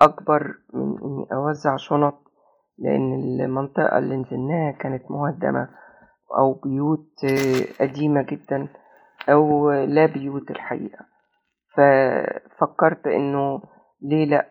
أكبر 0.00 0.54
من 0.74 0.98
إني 1.02 1.26
أوزع 1.32 1.76
شنط 1.76 2.14
لأن 2.82 3.12
المنطقة 3.40 3.98
اللي 3.98 4.16
نزلناها 4.16 4.72
كانت 4.72 5.10
مهدمة 5.10 5.68
أو 6.38 6.52
بيوت 6.52 7.26
قديمة 7.80 8.22
جدا 8.22 8.68
أو 9.28 9.70
لا 9.72 10.06
بيوت 10.06 10.50
الحقيقة. 10.50 11.04
ففكرت 11.76 13.06
إنه 13.06 13.62
ليه 14.02 14.24
لأ؟ 14.24 14.46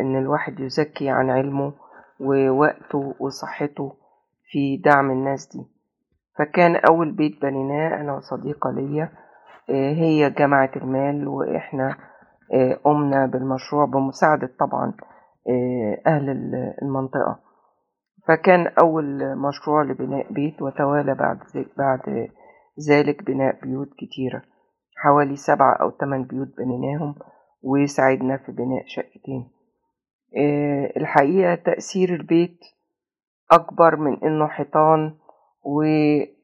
إن 0.00 0.18
الواحد 0.18 0.60
يزكي 0.60 1.08
عن 1.08 1.30
علمه 1.30 1.72
ووقته 2.20 3.14
وصحته 3.20 3.92
في 4.50 4.76
دعم 4.76 5.10
الناس 5.10 5.56
دي. 5.56 5.64
فكان 6.38 6.76
أول 6.76 7.12
بيت 7.12 7.42
بنيناه 7.42 8.00
أنا 8.00 8.12
وصديقة 8.16 8.70
ليا 8.70 9.08
آه، 9.70 9.92
هي 9.92 10.30
جمعة 10.30 10.70
المال 10.76 11.28
وإحنا 11.28 11.96
آه، 12.54 12.74
قمنا 12.84 13.26
بالمشروع 13.26 13.84
بمساعدة 13.84 14.50
طبعا. 14.60 14.92
أهل 16.06 16.30
ال- 16.30 16.74
المنطقة. 16.82 17.40
فكان 18.28 18.66
أول 18.66 19.36
مشروع 19.36 19.82
لبناء 19.82 20.32
بيت 20.32 20.62
وتوالى 20.62 21.14
بعد 21.14 21.38
بعد 21.78 22.28
ذلك 22.90 23.22
بناء 23.24 23.60
بيوت 23.62 23.88
كتيرة. 23.98 24.42
حوالي 24.96 25.36
سبعة 25.36 25.74
أو 25.74 25.90
ثمان 25.90 26.24
بيوت 26.24 26.48
بنيناهم 26.58 27.14
وساعدنا 27.62 28.36
في 28.36 28.52
بناء 28.52 28.82
شقتين. 28.86 29.50
آه، 30.36 30.92
الحقيقة 30.96 31.54
تأثير 31.54 32.14
البيت 32.14 32.58
أكبر 33.52 33.96
من 33.96 34.24
إنه 34.24 34.46
حيطان 34.46 35.14
و 35.64 35.82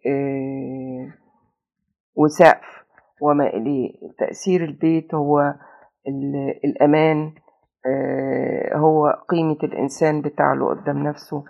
آه، 0.06 1.12
وسقف 2.16 2.82
وما 3.20 3.46
إليه. 3.46 3.92
تأثير 4.18 4.64
البيت 4.64 5.14
هو 5.14 5.40
ال- 6.08 6.60
الأمان 6.64 7.26
آه، 7.26 7.41
هو 8.74 9.08
قيمة 9.28 9.58
الإنسان 9.62 10.22
بتاعله 10.22 10.68
قدام 10.68 10.98
نفسه 11.02 11.44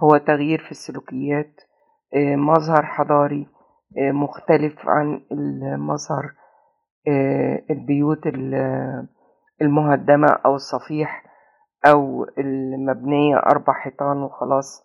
هو 0.00 0.16
تغيير 0.16 0.58
في 0.58 0.70
السلوكيات 0.70 1.60
آه، 2.14 2.36
مظهر 2.36 2.86
حضاري 2.86 3.46
آه، 3.98 4.10
مختلف 4.12 4.88
عن 4.88 5.20
المظهر 5.32 6.32
آه، 7.08 7.62
البيوت 7.70 8.26
ال- 8.26 9.06
المهدمة 9.62 10.28
أو 10.28 10.54
الصفيح 10.54 11.24
أو 11.86 12.26
المبنية 12.38 13.36
أربع 13.36 13.72
حيطان 13.72 14.22
وخلاص. 14.22 14.84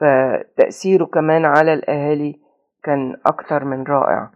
فتأثيره 0.00 1.04
كمان 1.04 1.44
على 1.44 1.72
الأهالي 1.74 2.40
كان 2.84 3.16
أكتر 3.26 3.64
من 3.64 3.82
رائع. 3.84 4.30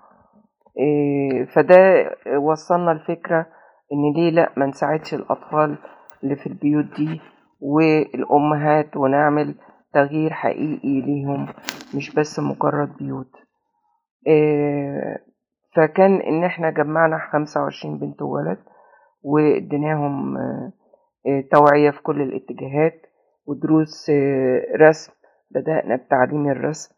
فده 1.54 2.10
وصلنا 2.38 2.92
الفكرة 2.92 3.46
إن 3.92 4.12
ليه 4.16 4.30
لأ 4.30 4.52
ما 4.56 4.66
نساعدش 4.66 5.14
الأطفال 5.14 5.78
اللي 6.24 6.36
في 6.36 6.46
البيوت 6.46 6.84
دي 6.96 7.20
والأمهات 7.60 8.96
ونعمل 8.96 9.54
تغيير 9.94 10.32
حقيقي 10.32 11.00
ليهم 11.00 11.46
مش 11.96 12.14
بس 12.14 12.38
مجرد 12.40 12.96
بيوت. 12.96 13.32
إيه، 14.26 15.18
فكان 15.76 16.20
إن 16.20 16.44
إحنا 16.44 16.70
جمعنا 16.70 17.18
خمسة 17.32 17.60
وعشرين 17.62 17.98
بنت 17.98 18.22
وولد 18.22 18.58
واديناهم 19.22 20.36
آه، 20.36 20.72
آه، 21.26 21.44
توعية 21.52 21.90
في 21.90 22.02
كل 22.02 22.22
الاتجاهات 22.22 23.02
ودروس 23.46 24.10
آه، 24.10 24.62
رسم 24.76 25.12
بدأنا 25.50 25.96
بتعليم 25.96 26.50
الرسم 26.50 26.94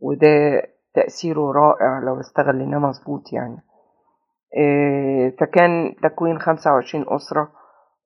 وده 0.00 0.62
تأثيره 0.94 1.52
رائع 1.52 1.98
لو 1.98 2.20
استغليناه 2.20 2.78
مظبوط 2.78 3.32
يعني. 3.32 3.56
آه، 3.56 3.73
فكان 5.40 5.94
تكوين 6.02 6.38
خمسة 6.38 6.72
وعشرين 6.72 7.04
أسرة 7.08 7.48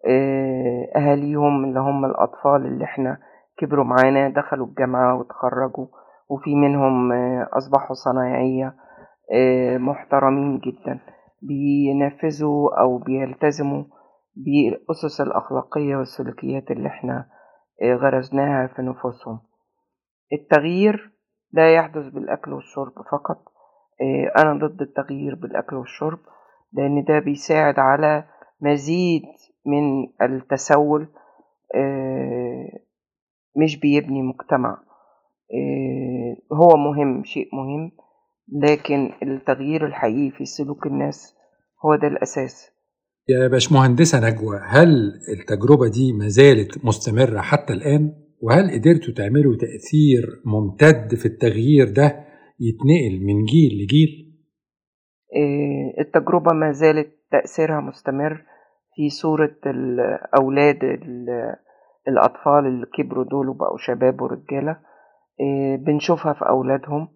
آه، 0.07 0.89
أهاليهم 0.97 1.65
اللي 1.65 1.81
هم 1.81 2.05
الأطفال 2.05 2.67
اللي 2.67 2.85
إحنا 2.85 3.19
كبروا 3.59 3.85
معانا 3.85 4.29
دخلوا 4.29 4.67
الجامعة 4.67 5.19
وتخرجوا 5.19 5.87
وفي 6.31 6.55
منهم 6.55 7.13
آه، 7.13 7.49
أصبحوا 7.53 7.95
صنايعية 8.05 8.75
آه، 9.35 9.77
محترمين 9.79 10.59
جدا 10.59 11.01
بينفذوا 11.43 12.81
أو 12.81 12.99
بيلتزموا 12.99 13.85
بالأسس 14.37 15.21
الأخلاقية 15.21 15.97
والسلوكيات 15.97 16.71
اللي 16.71 16.89
إحنا 16.89 17.27
آه، 17.83 17.95
غرزناها 17.95 18.67
في 18.67 18.83
نفوسهم. 18.83 19.41
التغيير 20.33 21.13
لا 21.53 21.75
يحدث 21.75 22.07
بالأكل 22.13 22.53
والشرب 22.53 22.93
فقط. 23.13 23.37
آه، 23.37 23.58
أنا 24.39 24.67
ضد 24.67 24.83
التغيير 24.83 25.35
بالأكل 25.35 25.77
والشرب 25.77 26.19
لأن 26.73 27.05
ده 27.05 27.19
بيساعد 27.19 27.79
على 27.79 28.25
مزيد 28.61 29.23
من 29.67 30.07
التسول 30.23 31.09
آه، 31.75 32.69
مش 33.57 33.81
بيبني 33.81 34.23
مجتمع 34.23 34.79
آه، 35.55 36.55
هو 36.57 36.77
مهم 36.77 37.25
شيء 37.25 37.49
مهم 37.53 37.91
لكن 38.63 39.11
التغيير 39.23 39.87
الحقيقي 39.87 40.31
في 40.31 40.45
سلوك 40.45 40.87
الناس 40.87 41.35
هو 41.85 41.97
ده 41.97 42.09
الأساس 42.09 42.71
يا 43.29 43.49
باشمهندسة 43.49 44.31
نجوى 44.31 44.61
هل 44.65 45.13
التجربة 45.33 45.89
دي 45.89 46.13
ما 46.13 46.29
زالت 46.29 46.85
مستمرة 46.85 47.41
حتى 47.41 47.73
الآن؟ 47.73 48.13
وهل 48.43 48.71
قدرتوا 48.71 49.15
تعملوا 49.15 49.57
تأثير 49.57 50.43
ممتد 50.45 51.15
في 51.15 51.27
التغيير 51.27 51.89
ده 51.89 52.25
يتنقل 52.61 53.25
من 53.27 53.45
جيل 53.45 53.83
لجيل؟ 53.85 54.29
آه، 55.37 56.01
التجربة 56.01 56.53
ما 56.53 56.73
زالت 56.73 57.09
تأثيرها 57.31 57.81
مستمر 57.81 58.43
في 58.95 59.09
صورة 59.11 59.57
الأولاد 59.67 60.85
ال- 60.85 61.57
الأطفال 62.09 62.67
اللي 62.67 62.87
كبروا 62.87 63.25
دول 63.25 63.49
وبقوا 63.49 63.79
شباب 63.79 64.21
ورجالة. 64.23 64.77
آه، 65.41 65.77
بنشوفها 65.77 66.33
في 66.33 66.49
أولادهم. 66.49 67.09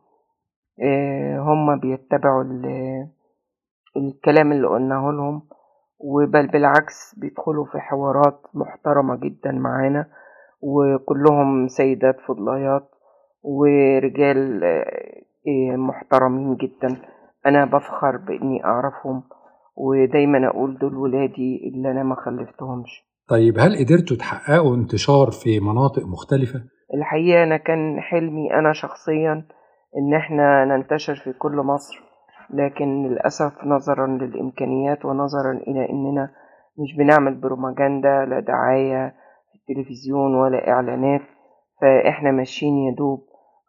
آه، 0.83 1.39
هم 1.39 1.81
بيتبعوا 1.81 2.43
ال- 2.45 3.09
الكلام 3.97 4.53
اللي 4.53 4.69
قلناه 4.69 5.11
لهم 5.11 5.43
وبل 5.99 6.47
بالعكس 6.47 7.15
بيدخلوا 7.19 7.65
في 7.65 7.79
حوارات 7.79 8.41
محترمة 8.55 9.17
جدا 9.17 9.53
معانا. 9.53 10.07
وكلهم 10.61 11.69
سيدات 11.69 12.17
فضليات 12.29 12.89
ورجال 13.43 14.61
محترمين 15.77 16.57
جدا. 16.57 16.97
أنا 17.47 17.65
بفخر 17.65 18.17
بإني 18.17 18.65
أعرفهم 18.65 19.23
ودايما 19.77 20.49
أقول 20.49 20.79
دول 20.79 20.97
ولادي 20.97 21.73
اللي 21.75 21.91
أنا 21.91 22.03
ما 22.03 22.15
خلفتهمش. 22.15 23.13
طيب 23.29 23.59
هل 23.59 23.77
قدرتوا 23.85 24.17
تحققوا 24.17 24.77
انتشار 24.77 25.31
في 25.31 25.61
مناطق 25.61 26.07
مختلفة؟ 26.07 26.61
الحقيقة 26.95 27.43
أنا 27.43 27.57
كان 27.57 28.01
حلمي 28.01 28.55
أنا 28.55 28.73
شخصيا 28.73 29.33
إن 29.99 30.15
إحنا 30.17 30.65
ننتشر 30.65 31.15
في 31.15 31.33
كل 31.33 31.57
مصر 31.57 31.95
لكن 32.55 33.03
للأسف 33.09 33.53
نظرا 33.65 34.07
للإمكانيات 34.07 35.05
ونظرا 35.05 35.53
إلى 35.53 35.91
إننا 35.91 36.31
مش 36.79 36.97
بنعمل 36.99 37.35
بروباجندا 37.41 38.25
لا 38.25 38.41
دعاية 38.41 39.09
في 39.53 39.59
التلفزيون 39.73 40.35
ولا 40.35 40.69
إعلانات 40.71 41.21
فإحنا 41.81 42.31
ماشيين 42.31 42.77
يدوب 42.79 43.21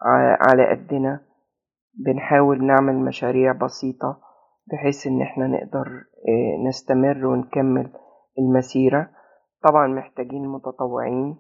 ع- 0.02 0.38
على 0.50 0.70
قدنا. 0.72 1.20
بنحاول 1.94 2.66
نعمل 2.66 2.96
مشاريع 2.96 3.52
بسيطة 3.52 4.18
بحيث 4.72 5.08
إن 5.08 5.22
إحنا 5.22 5.48
نقدر 5.48 5.88
آه، 6.28 6.68
نستمر 6.68 7.26
ونكمل 7.26 7.92
المسيرة. 8.40 9.10
طبعا 9.64 9.88
محتاجين 9.88 10.48
متطوعين 10.48 11.36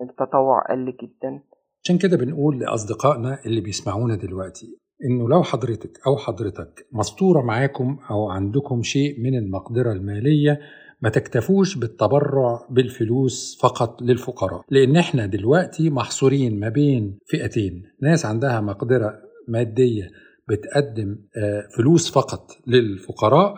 التطوع 0.00 0.62
قل 0.70 0.86
جدا. 0.86 1.42
عشان 1.84 1.98
كده 1.98 2.16
بنقول 2.16 2.58
لأصدقائنا 2.58 3.38
اللي 3.46 3.60
بيسمعونا 3.60 4.16
دلوقتي 4.16 4.66
إنه 5.04 5.28
لو 5.28 5.42
حضرتك 5.42 5.90
أو 6.06 6.16
حضرتك 6.16 6.86
مستورة 6.92 7.42
معاكم 7.42 7.98
أو 8.10 8.30
عندكم 8.30 8.82
شيء 8.82 9.20
من 9.20 9.34
المقدرة 9.38 9.92
المالية 9.92 10.60
ما 11.00 11.08
تكتفوش 11.08 11.78
بالتبرع 11.78 12.66
بالفلوس 12.70 13.58
فقط 13.62 14.02
للفقراء 14.02 14.62
لأن 14.70 14.96
إحنا 14.96 15.26
دلوقتي 15.26 15.90
محصورين 15.90 16.60
ما 16.60 16.68
بين 16.68 17.18
فئتين 17.26 17.82
ناس 18.02 18.26
عندها 18.26 18.60
مقدرة 18.60 19.12
مادية 19.48 20.10
بتقدم 20.48 21.16
آه، 21.36 21.68
فلوس 21.76 22.10
فقط 22.10 22.50
للفقراء 22.66 23.54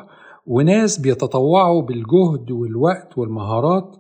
وناس 0.47 0.99
بيتطوعوا 0.99 1.83
بالجهد 1.83 2.51
والوقت 2.51 3.19
والمهارات 3.19 3.97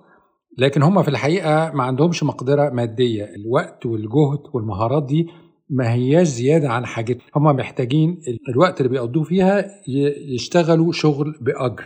لكن 0.58 0.82
هم 0.82 1.02
في 1.02 1.08
الحقيقة 1.08 1.70
ما 1.74 1.82
عندهمش 1.84 2.22
مقدرة 2.22 2.70
مادية. 2.70 3.24
الوقت 3.24 3.86
والجهد 3.86 4.40
والمهارات 4.54 5.06
دي 5.06 5.26
ما 5.70 5.92
هياش 5.92 6.26
زيادة 6.26 6.68
عن 6.68 6.86
حاجتهم. 6.86 7.20
هم 7.36 7.56
محتاجين 7.56 8.20
الوقت 8.48 8.80
اللي 8.80 8.88
بيقضوه 8.88 9.22
فيها 9.24 9.70
يشتغلوا 10.34 10.92
شغل 10.92 11.34
بأجر. 11.40 11.84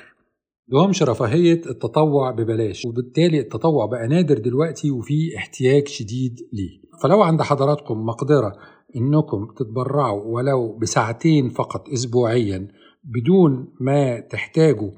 لهمش 0.68 1.02
رفاهية 1.02 1.60
التطوع 1.70 2.30
ببلاش. 2.30 2.84
وبالتالي 2.84 3.40
التطوع 3.40 3.86
بقى 3.86 4.08
نادر 4.08 4.38
دلوقتي 4.38 4.90
وفي 4.90 5.36
احتياج 5.36 5.88
شديد 5.88 6.36
ليه. 6.52 6.80
فلو 7.02 7.22
عند 7.22 7.42
حضراتكم 7.42 8.06
مقدرة 8.06 8.52
إنكم 8.96 9.46
تتبرعوا 9.56 10.22
ولو 10.24 10.78
بساعتين 10.78 11.48
فقط 11.48 11.88
اسبوعيا 11.88 12.68
بدون 13.04 13.74
ما 13.80 14.20
تحتاجوا 14.20 14.90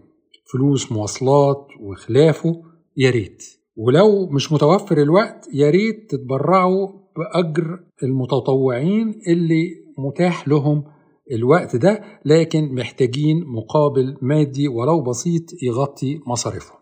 فلوس 0.52 0.92
مواصلات 0.92 1.66
وخلافه 1.80 2.62
يا 2.96 3.10
ريت. 3.10 3.42
ولو 3.76 4.26
مش 4.26 4.52
متوفر 4.52 5.02
الوقت 5.02 5.48
يا 5.54 5.70
ريت 5.70 6.10
تتبرعوا 6.10 6.88
بأجر 7.16 7.80
المتطوعين 8.02 9.20
اللي 9.28 9.70
متاح 9.98 10.48
لهم 10.48 10.84
الوقت 11.32 11.76
ده 11.76 12.02
لكن 12.24 12.74
محتاجين 12.74 13.44
مقابل 13.46 14.16
مادي 14.22 14.68
ولو 14.68 15.02
بسيط 15.02 15.42
يغطي 15.62 16.20
مصاريفهم. 16.26 16.78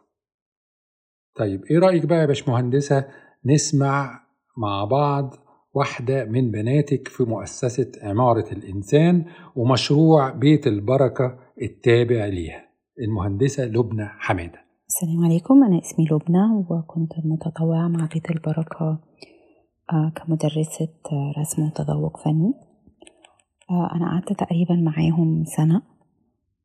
طيب 1.39 1.61
إيه 1.71 1.79
رأيك 1.79 2.07
بقى 2.07 2.19
يا 2.19 2.27
باشمهندسة؟ 2.27 3.05
نسمع 3.47 4.21
مع 4.59 4.85
بعض 4.85 5.35
واحدة 5.75 6.25
من 6.25 6.51
بناتك 6.51 7.09
في 7.09 7.23
مؤسسة 7.23 7.93
عمارة 8.03 8.53
الإنسان 8.53 9.25
ومشروع 9.57 10.31
بيت 10.31 10.67
البركة 10.67 11.39
التابع 11.63 12.25
ليها 12.27 12.69
المهندسة 13.03 13.65
لبنى 13.65 14.07
حمادة. 14.07 14.59
السلام 14.89 15.25
عليكم 15.25 15.65
أنا 15.65 15.79
اسمي 15.79 16.05
لبنى 16.05 16.67
وكنت 16.71 17.13
متطوعة 17.25 17.89
مع 17.89 18.09
بيت 18.15 18.31
البركة 18.31 19.01
آه، 19.93 20.13
كمدرسة 20.17 20.89
آه، 21.13 21.41
رسم 21.41 21.63
وتذوق 21.63 22.17
فني. 22.17 22.55
آه، 23.71 23.91
أنا 23.95 24.11
قعدت 24.11 24.33
تقريبا 24.33 24.75
معاهم 24.75 25.45
سنة 25.45 25.83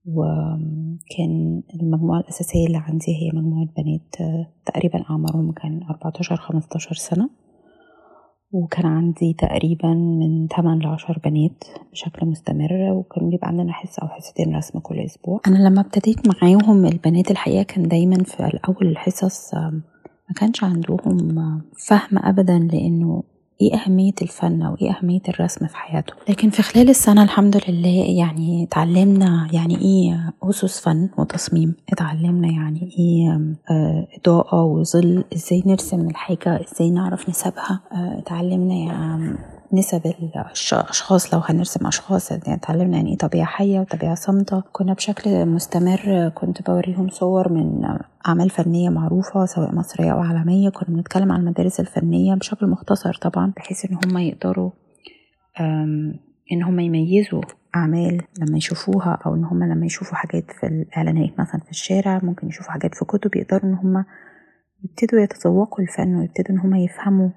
وكان 0.06 1.64
المجموعة 1.82 2.20
الأساسية 2.20 2.68
اللي 2.68 2.78
عندي 2.78 3.12
هي 3.12 3.32
مجموعة 3.34 3.68
بنات 3.78 4.44
تقريبا 4.66 5.04
أعمارهم 5.10 5.52
كان 5.52 5.84
14-15 5.84 6.94
سنة. 6.94 7.43
وكان 8.54 8.86
عندي 8.86 9.34
تقريبا 9.34 9.94
من 9.94 10.48
8 10.48 10.82
ل 10.82 10.88
10 10.88 11.20
بنات 11.26 11.64
بشكل 11.92 12.26
مستمر 12.26 12.74
وكان 12.92 13.30
بيبقى 13.30 13.48
عندنا 13.48 13.74
حصة 13.74 14.02
أو 14.04 14.08
حصتين 14.08 14.56
رسم 14.56 14.80
كل 14.80 15.00
أسبوع. 15.00 15.42
أنا 15.48 15.58
لما 15.70 15.82
ابتديت 15.82 16.20
معاهم 16.28 16.86
البنات 16.86 17.32
الحقيقة 17.32 17.64
كان 17.64 17.88
دايما 17.88 18.24
في 18.24 18.46
الأول 18.46 18.88
الحصص 18.88 19.54
ما 19.56 20.36
كانش 20.36 20.64
عندهم 20.64 21.36
فهم 21.88 22.18
أبدا 22.18 22.60
لأنه 22.60 23.24
إيه 23.64 23.76
أهمية 23.76 24.14
الفن 24.22 24.62
أو 24.62 24.76
إيه 24.82 24.92
أهمية 24.92 25.22
الرسم 25.30 25.68
في 25.68 25.78
حياته؟ 25.78 26.14
لكن 26.30 26.50
في 26.50 26.62
خلال 26.62 26.90
السنة 26.90 27.24
الحمد 27.24 27.62
لله 27.70 28.06
يعني 28.18 28.64
اتعلمنا 28.64 29.48
يعني 29.54 29.78
إيه 29.82 30.34
أسس 30.44 30.80
فن 30.80 31.10
وتصميم 31.18 31.76
اتعلمنا 31.94 32.48
يعني 32.48 32.90
إيه 33.00 33.40
آه، 33.72 34.08
إضاءة 34.20 34.64
وظل 34.64 35.24
إزاي 35.36 35.64
نرسم 35.66 36.10
الحاجة 36.10 36.62
إزاي 36.62 36.90
نعرف 36.90 37.30
نسبها 37.30 37.80
آه، 37.92 38.20
اتعلمنا 38.20 38.74
يعني 38.76 39.36
نسب 39.74 40.06
الأشخاص 40.06 41.34
لو 41.34 41.40
هنرسم 41.46 41.88
أشخاص 41.88 42.32
يعني 42.32 42.54
اتعلمنا 42.54 42.98
يعني 42.98 43.12
إيه 43.12 43.18
طبيعة 43.18 43.46
حية 43.46 43.80
وطبيعة 43.80 44.16
صامتة 44.16 44.64
كنا 44.72 44.94
بشكل 44.94 45.46
مستمر 45.46 46.30
كنت 46.36 46.70
بوريهم 46.70 47.10
صور 47.10 47.54
من 47.54 47.82
أعمال 48.28 48.50
فنية 48.50 48.90
معروفة 48.90 49.46
سواء 49.46 49.76
مصرية 49.76 50.12
أو 50.12 50.20
عالمية 50.20 50.70
كنا 50.70 50.96
بنتكلم 50.96 51.32
عن 51.32 51.40
المدارس 51.40 51.80
الفنية 51.80 52.36
بشكل 52.36 52.68
مختصر 52.68 53.14
طبعا 53.14 53.54
بحيث 53.58 53.86
إن 53.86 53.98
هم 54.06 54.18
يقدروا 54.18 54.72
إن 56.52 56.64
هم 56.64 56.80
يميزوا 56.80 57.42
أعمال 57.76 58.22
لما 58.40 58.58
يشوفوها 58.58 59.20
أو 59.26 59.36
إن 59.36 59.44
هم 59.46 59.64
لما 59.64 59.86
يشوفوا 59.86 60.16
حاجات 60.18 60.52
في 60.52 60.68
الإعلانات 60.68 61.40
مثلا 61.40 61.62
في 61.62 61.72
الشارع 61.72 62.20
ممكن 62.24 62.48
يشوفوا 62.48 62.72
حاجات 62.72 62.96
في 62.96 63.06
كتب 63.06 63.36
يقدروا 63.36 63.64
إن 63.64 63.74
هم 63.74 64.06
يبتدوا 64.84 65.20
يتذوقوا 65.20 65.80
الفن 65.84 66.16
ويبتدوا 66.16 66.56
إن 66.56 66.60
هم 66.60 66.76
يفهموا 66.76 67.30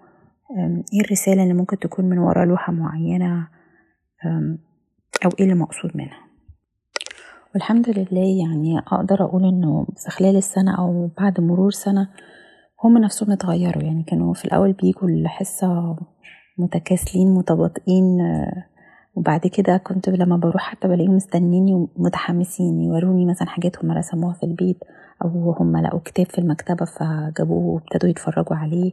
إيه 0.93 1.01
الرسالة 1.01 1.43
اللي 1.43 1.55
ممكن 1.55 1.79
تكون 1.79 2.05
من 2.05 2.19
ورا 2.19 2.45
لوحة 2.45 2.73
معينة 2.73 3.49
أو 5.25 5.31
إيه 5.39 5.45
اللي 5.45 5.55
مقصود 5.55 5.91
منها؟ 5.95 6.27
والحمد 7.55 7.89
لله 7.89 8.45
يعني 8.45 8.79
أقدر 8.79 9.25
أقول 9.25 9.45
إنه 9.45 9.87
في 9.97 10.11
خلال 10.11 10.37
السنة 10.37 10.79
أو 10.79 11.11
بعد 11.19 11.41
مرور 11.41 11.71
سنة 11.71 12.09
هم 12.85 12.99
نفسهم 12.99 13.33
اتغيروا. 13.33 13.83
يعني 13.83 14.03
كانوا 14.03 14.35
في 14.35 14.45
الأول 14.45 14.73
بيجوا 14.73 15.09
الحصة 15.09 15.97
متكاسلين 16.59 17.35
متباطئين 17.35 18.19
وبعد 19.15 19.41
كده 19.47 19.77
كنت 19.77 20.09
لما 20.09 20.37
بروح 20.37 20.63
حتى 20.63 20.89
بلاقيهم 20.89 21.17
مستنيني 21.17 21.89
ومتحمسين 21.97 22.81
يوروني 22.83 23.27
مثلا 23.27 23.49
حاجات 23.49 23.85
هم 23.85 23.93
رسموها 23.93 24.35
في 24.35 24.43
البيت 24.43 24.79
أو 25.25 25.53
هم 25.53 25.77
لقوا 25.77 26.01
كتاب 26.05 26.27
في 26.27 26.39
المكتبة 26.39 26.85
فجابوه 26.85 27.75
وابتدوا 27.75 28.11
يتفرجوا 28.11 28.57
عليه. 28.57 28.93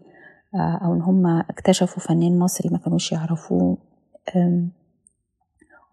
أو 0.56 0.94
إن 0.94 1.02
هم 1.02 1.28
اكتشفوا 1.28 2.04
فنان 2.04 2.40
مصري 2.40 2.70
ما 2.70 2.78
كانوش 2.78 3.12
يعرفوه. 3.12 3.78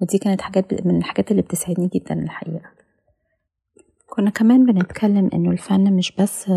ودي 0.00 0.18
كانت 0.18 0.40
حاجات 0.40 0.86
من 0.86 0.96
الحاجات 0.96 1.30
اللي 1.30 1.42
بتسعدني 1.42 1.90
جدا 1.94 2.14
الحقيقة. 2.22 2.70
كنا 4.10 4.30
كمان 4.30 4.66
بنتكلم 4.66 5.30
إنه 5.34 5.50
الفن 5.50 5.92
مش 5.92 6.12
بس 6.12 6.52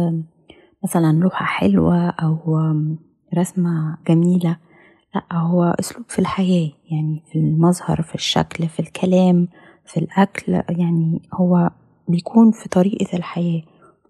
مثلا 0.83 1.11
لوحة 1.11 1.45
حلوة 1.45 2.09
أو 2.09 2.37
رسمة 3.37 3.97
جميلة 4.07 4.57
لأ 5.15 5.37
هو 5.37 5.75
أسلوب 5.79 6.05
في 6.09 6.19
الحياة 6.19 6.71
يعني 6.91 7.23
في 7.31 7.39
المظهر 7.39 8.01
في 8.01 8.15
الشكل 8.15 8.67
في 8.67 8.79
الكلام 8.79 9.47
في 9.85 9.99
الأكل 9.99 10.61
يعني 10.69 11.21
هو 11.33 11.69
بيكون 12.07 12.51
في 12.51 12.69
طريقة 12.69 13.17
الحياة. 13.17 13.61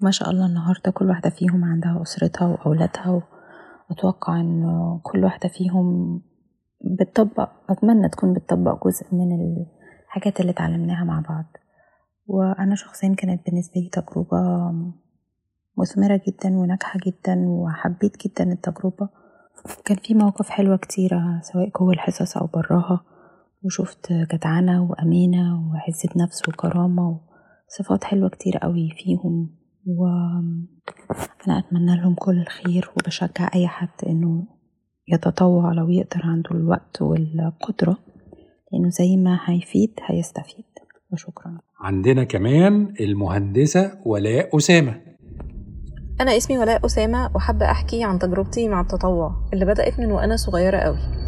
ما 0.02 0.12
شاء 0.12 0.30
الله 0.30 0.46
النهاردة 0.46 0.92
كل 0.92 1.10
واحدة 1.10 1.30
فيهم 1.30 1.64
عندها 1.64 2.02
أسرتها 2.02 2.48
وأولادها 2.48 3.22
أتوقع 3.94 4.42
إنه 4.42 5.00
كل 5.04 5.24
واحدة 5.24 5.50
فيهم 5.50 6.22
بتطبق 7.00 7.50
أتمنى 7.70 8.10
تكون 8.10 8.34
بتطبق 8.34 8.88
جزء 8.88 9.06
من 9.12 9.28
الحاجات 10.06 10.40
اللي 10.40 10.52
اتعلمناها 10.52 11.04
مع 11.04 11.24
بعض. 11.30 11.46
وأنا 12.28 12.76
شخصيا 12.76 13.16
كانت 13.18 13.46
بالنسبة 13.46 13.82
لي 13.82 13.90
تجربة 13.90 14.72
مثمرة 15.78 16.22
جدا 16.28 16.58
وناجحة 16.58 17.00
جدا 17.06 17.46
وحبيت 17.48 18.28
جدا 18.28 18.52
التجربة. 18.52 19.10
كان 19.86 19.98
في 19.98 20.14
مواقف 20.14 20.50
حلوة 20.50 20.78
كتيرة 20.78 21.40
سواء 21.42 21.70
جوه 21.80 21.94
الحصص 21.94 22.38
أو 22.38 22.48
براها. 22.48 23.02
وشفت 23.64 24.14
جدعنة 24.14 24.84
وأمانة 24.84 25.72
وعزة 25.72 26.10
نفس 26.24 26.50
وكرامة 26.50 27.20
وصفات 27.68 28.04
حلوة 28.04 28.30
كتير 28.30 28.58
قوي 28.58 28.90
فيهم. 28.98 29.50
وأنا 31.10 31.60
أتمنى 31.60 31.96
لهم 31.96 32.16
كل 32.16 32.42
الخير 32.42 32.92
وبشجع 32.98 33.50
أي 33.56 33.68
حد 33.68 33.90
إنه 34.08 34.44
يتطوع 35.08 35.74
لو 35.74 35.90
يقدر 35.90 36.22
عنده 36.24 36.52
الوقت 36.52 37.02
والقدرة 37.02 37.98
لأنه 38.72 38.90
زي 38.90 39.18
ما 39.18 39.40
هيفيد 39.46 39.94
هيستفيد. 40.06 40.66
وشكرا. 41.12 41.58
عندنا 41.80 42.24
كمان 42.24 42.94
المهندسة 43.00 43.92
ولاء 44.06 44.58
أسامة. 44.58 45.02
أنا 46.22 46.38
اسمي 46.38 46.58
ولاء 46.58 46.86
أسامة 46.86 47.32
وحابة 47.36 47.72
أحكي 47.72 48.04
عن 48.04 48.20
تجربتي 48.20 48.68
مع 48.68 48.82
التطوع 48.82 49.50
اللي 49.54 49.66
بدأت 49.66 50.00
من 50.00 50.12
وأنا 50.12 50.36
صغيرة 50.36 50.78
قوي. 50.78 51.23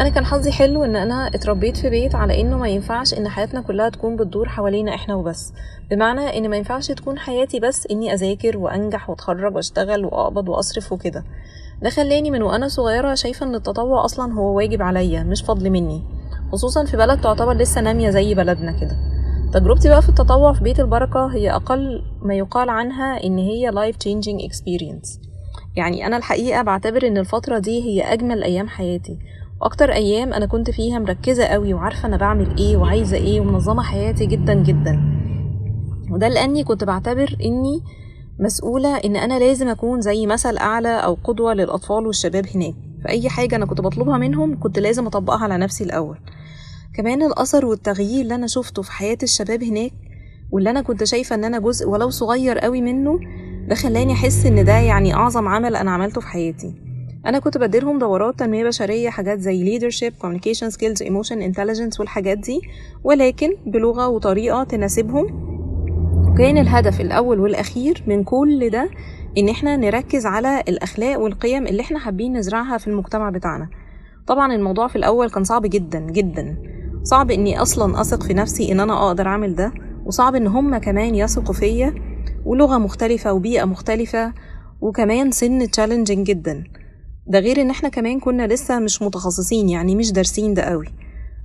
أنا 0.00 0.08
كان 0.08 0.24
حظي 0.24 0.52
حلو 0.52 0.84
إن 0.84 0.96
أنا 0.96 1.26
اتربيت 1.26 1.76
في 1.76 1.90
بيت 1.90 2.14
على 2.14 2.40
إنه 2.40 2.58
ما 2.58 2.68
ينفعش 2.68 3.14
إن 3.14 3.28
حياتنا 3.28 3.60
كلها 3.60 3.88
تكون 3.88 4.16
بتدور 4.16 4.48
حوالينا 4.48 4.94
إحنا 4.94 5.14
وبس. 5.14 5.52
بمعنى 5.90 6.38
إن 6.38 6.50
ما 6.50 6.56
ينفعش 6.56 6.88
تكون 6.92 7.18
حياتي 7.18 7.60
بس 7.60 7.86
إني 7.90 8.14
أذاكر 8.14 8.58
وأنجح 8.58 9.10
وأتخرج 9.10 9.54
وأشتغل 9.54 10.04
وأقبض 10.04 10.48
وأصرف 10.48 10.92
وكده. 10.92 11.24
ده 11.82 11.90
خلاني 11.90 12.30
من 12.30 12.42
وأنا 12.42 12.68
صغيرة 12.68 13.14
شايفة 13.14 13.46
إن 13.46 13.54
التطوع 13.54 14.04
أصلا 14.04 14.32
هو 14.34 14.56
واجب 14.56 14.82
عليا 14.82 15.22
مش 15.22 15.42
فضل 15.42 15.70
مني. 15.70 16.02
خصوصا 16.52 16.84
في 16.84 16.96
بلد 16.96 17.20
تعتبر 17.20 17.52
لسه 17.56 17.80
نامية 17.80 18.10
زي 18.10 18.34
بلدنا 18.34 18.72
كده. 18.72 18.96
تجربتي 19.52 19.88
بقى 19.88 20.02
في 20.02 20.08
التطوع 20.08 20.52
في 20.52 20.64
بيت 20.64 20.80
البركة 20.80 21.26
هي 21.26 21.50
أقل 21.50 22.02
ما 22.22 22.34
يقال 22.34 22.70
عنها 22.70 23.24
إن 23.24 23.38
هي 23.38 23.72
life 23.72 23.96
changing 23.96 24.48
experience. 24.50 25.18
يعني 25.76 26.06
أنا 26.06 26.16
الحقيقة 26.16 26.62
بعتبر 26.62 27.06
إن 27.06 27.18
الفترة 27.18 27.58
دي 27.58 27.82
هي 27.84 28.12
أجمل 28.12 28.42
أيام 28.42 28.68
حياتي. 28.68 29.18
وأكتر 29.60 29.92
أيام 29.92 30.32
أنا 30.32 30.46
كنت 30.46 30.70
فيها 30.70 30.98
مركزة 30.98 31.44
قوي 31.44 31.74
وعارفة 31.74 32.08
أنا 32.08 32.16
بعمل 32.16 32.56
إيه 32.58 32.76
وعايزة 32.76 33.16
إيه 33.16 33.40
ومنظمة 33.40 33.82
حياتي 33.82 34.26
جدا 34.26 34.54
جدا. 34.54 35.00
وده 36.10 36.28
لأني 36.28 36.64
كنت 36.64 36.84
بعتبر 36.84 37.36
إني 37.44 37.80
مسؤولة 38.38 38.96
إن 38.96 39.16
أنا 39.16 39.38
لازم 39.38 39.68
أكون 39.68 40.00
زي 40.00 40.26
مثل 40.26 40.56
أعلى 40.56 40.88
أو 41.04 41.18
قدوة 41.24 41.54
للأطفال 41.54 42.06
والشباب 42.06 42.46
هناك. 42.54 42.74
فأي 43.04 43.28
حاجة 43.28 43.56
أنا 43.56 43.66
كنت 43.66 43.80
بطلبها 43.80 44.18
منهم 44.18 44.60
كنت 44.60 44.78
لازم 44.78 45.06
أطبقها 45.06 45.44
على 45.44 45.58
نفسي 45.58 45.84
الأول. 45.84 46.18
كمان 46.94 47.22
الأثر 47.22 47.66
والتغيير 47.66 48.20
اللي 48.22 48.34
أنا 48.34 48.46
شفته 48.46 48.82
في 48.82 48.92
حياة 48.92 49.18
الشباب 49.22 49.62
هناك 49.62 49.92
واللي 50.52 50.70
أنا 50.70 50.82
كنت 50.82 51.04
شايفة 51.04 51.34
إن 51.34 51.44
أنا 51.44 51.58
جزء 51.58 51.88
ولو 51.88 52.10
صغير 52.10 52.58
قوي 52.58 52.80
منه 52.82 53.20
ده 53.68 53.74
خلاني 53.74 54.12
أحس 54.12 54.46
إن 54.46 54.64
ده 54.64 54.72
يعني 54.72 55.14
أعظم 55.14 55.48
عمل 55.48 55.76
أنا 55.76 55.90
عملته 55.90 56.20
في 56.20 56.26
حياتي. 56.26 56.89
أنا 57.26 57.38
كنت 57.38 57.58
بديلهم 57.58 57.98
دورات 57.98 58.38
تنمية 58.38 58.64
بشرية 58.64 59.10
حاجات 59.10 59.38
زي 59.38 59.78
leadership, 59.78 60.12
communication 60.22 60.70
skills, 60.74 61.06
emotion, 61.06 61.36
intelligence 61.52 62.00
والحاجات 62.00 62.38
دي. 62.38 62.60
ولكن 63.04 63.50
بلغة 63.66 64.08
وطريقة 64.08 64.64
تناسبهم 64.64 65.26
وكان 66.28 66.58
الهدف 66.58 67.00
الأول 67.00 67.40
والأخير 67.40 68.04
من 68.06 68.24
كل 68.24 68.70
ده 68.70 68.90
إن 69.38 69.48
إحنا 69.48 69.76
نركز 69.76 70.26
على 70.26 70.62
الأخلاق 70.68 71.20
والقيم 71.20 71.66
اللي 71.66 71.82
إحنا 71.82 71.98
حابين 71.98 72.36
نزرعها 72.36 72.78
في 72.78 72.86
المجتمع 72.86 73.30
بتاعنا. 73.30 73.68
طبعا 74.26 74.54
الموضوع 74.54 74.88
في 74.88 74.96
الأول 74.96 75.30
كان 75.30 75.44
صعب 75.44 75.62
جدا 75.66 76.00
جدا. 76.00 76.56
صعب 77.02 77.30
إني 77.30 77.62
أصلا 77.62 78.00
أثق 78.00 78.22
في 78.22 78.34
نفسي 78.34 78.72
إن 78.72 78.80
أنا 78.80 79.06
أقدر 79.08 79.26
أعمل 79.26 79.54
ده. 79.54 79.72
وصعب 80.04 80.34
إن 80.34 80.46
هما 80.46 80.78
كمان 80.78 81.14
يثقوا 81.14 81.54
فيا. 81.54 81.94
ولغة 82.44 82.78
مختلفة 82.78 83.32
وبيئة 83.32 83.64
مختلفة. 83.64 84.32
وكمان 84.80 85.30
سن 85.30 85.70
تشالنجينج 85.70 86.26
جدا. 86.26 86.64
ده 87.30 87.38
غير 87.38 87.60
إن 87.60 87.70
إحنا 87.70 87.88
كمان 87.88 88.20
كنا 88.20 88.46
لسه 88.46 88.78
مش 88.78 89.02
متخصصين 89.02 89.68
يعني 89.68 89.96
مش 89.96 90.12
دارسين 90.12 90.54
ده 90.54 90.62
قوي. 90.62 90.86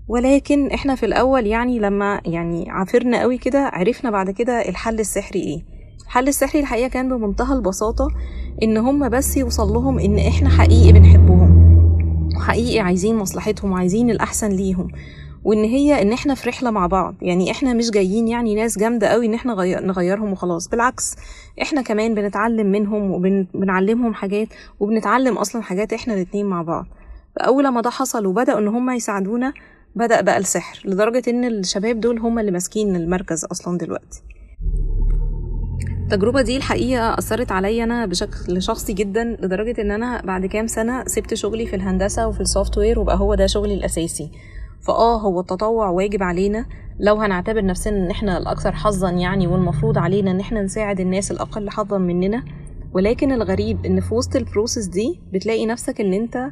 ولكن 0.08 0.72
إحنا 0.72 0.96
في 0.96 1.06
الأول 1.06 1.48
يعني 1.48 1.80
لما 1.80 2.22
يعني 2.26 2.70
عافرنا 2.70 3.22
قوي 3.22 3.38
كده 3.38 3.60
عرفنا 3.74 4.12
بعد 4.12 4.30
كده 4.32 4.70
الحل 4.70 5.00
السحري 5.00 5.40
إيه. 5.40 5.62
الحل 6.04 6.28
السحري 6.28 6.60
الحقيقة 6.62 6.88
كان 6.88 7.10
بمنتهى 7.10 7.54
البساطة 7.56 8.08
إن 8.64 8.78
هم 8.78 9.10
بس 9.10 9.38
يوصل 9.38 9.74
لهم 9.74 10.00
إن 10.00 10.20
إحنا 10.20 10.50
حقيقي 10.50 10.92
بنحبهم. 10.94 11.66
وحقيقي 12.38 12.80
عايزين 12.80 13.16
مصلحتهم 13.16 13.72
وعايزين 13.72 14.10
الأحسن 14.10 14.50
ليهم. 14.50 14.88
وإن 15.46 15.64
هي 15.64 16.02
إن 16.02 16.14
إحنا 16.14 16.36
في 16.36 16.50
رحلة 16.50 16.72
مع 16.72 16.88
بعض. 16.88 17.16
يعني 17.22 17.52
إحنا 17.52 17.74
مش 17.74 17.92
جايين 17.92 18.28
يعني 18.28 18.56
ناس 18.56 18.80
جامدة 18.80 19.08
قوي 19.08 19.36
إحنا 19.36 19.54
هنغيرهم 19.54 20.32
وخلاص. 20.32 20.68
بالعكس 20.70 21.16
إحنا 21.62 21.82
كمان 21.82 22.16
بنتعلم 22.16 22.68
منهم 22.72 23.12
وبنعلمهم 23.12 24.14
حاجات 24.14 24.48
وبنتعلم 24.80 25.38
أصلا 25.38 25.62
حاجات 25.62 25.94
إحنا 25.94 26.14
الاتنين 26.14 26.46
مع 26.46 26.62
بعض. 26.62 26.86
فأول 27.40 27.68
ما 27.68 27.82
ده 27.82 27.90
حصل 27.90 28.26
وبدأوا 28.26 28.60
إن 28.60 28.68
هم 28.68 28.90
يساعدونا 28.90 29.54
بدأ 29.96 30.22
بقى 30.22 30.38
السحر 30.38 30.82
لدرجة 30.86 31.24
إن 31.28 31.46
الشباب 31.46 32.00
دول 32.00 32.20
هم 32.20 32.40
اللي 32.40 32.52
ماسكين 32.52 32.96
المركز 32.96 33.46
أصلا 33.46 33.78
دلوقتي. 33.78 34.22
التجربة 36.04 36.42
دي 36.42 36.58
الحقيقة 36.58 37.18
أثرت 37.18 37.52
عليا 37.52 37.84
أنا 37.84 38.06
بشكل 38.06 38.62
شخصي 38.62 38.94
جدا 38.94 39.38
لدرجة 39.42 39.82
إن 39.82 39.92
أنا 39.92 40.22
بعد 40.22 40.46
كام 40.46 40.68
سنة 40.68 41.04
سبت 41.06 41.34
شغلي 41.34 41.66
في 41.66 41.76
الهندسة 41.76 42.28
وفي 42.28 42.42
ال 42.42 42.78
software 42.78 43.00
وبقى 43.00 43.18
هو 43.18 43.36
ده 43.36 43.48
شغلي 43.48 43.74
الأساسي. 43.74 44.32
فآه 44.88 45.22
هو 45.22 45.40
التطوع 45.40 45.90
واجب 45.90 46.24
علينا. 46.24 46.66
لو 47.00 47.16
هنعتبر 47.16 47.66
نفسنا 47.66 47.98
إن 47.98 48.12
إحنا 48.12 48.38
الأكثر 48.38 48.72
حظا 48.72 49.10
يعني 49.10 49.48
والمفروض 49.48 49.98
علينا 49.98 50.32
إن 50.32 50.40
إحنا 50.40 50.62
نساعد 50.62 51.00
الناس 51.00 51.32
الأقل 51.32 51.70
حظا 51.70 51.98
مننا 51.98 52.44
ولكن 52.94 53.32
الغريب 53.32 53.86
إن 53.86 54.00
في 54.02 54.14
وسط 54.14 54.36
ال 54.36 54.42
process 54.42 54.86
دي 54.86 55.22
بتلاقي 55.34 55.66
نفسك 55.66 56.02
إن 56.02 56.14
أنت 56.14 56.52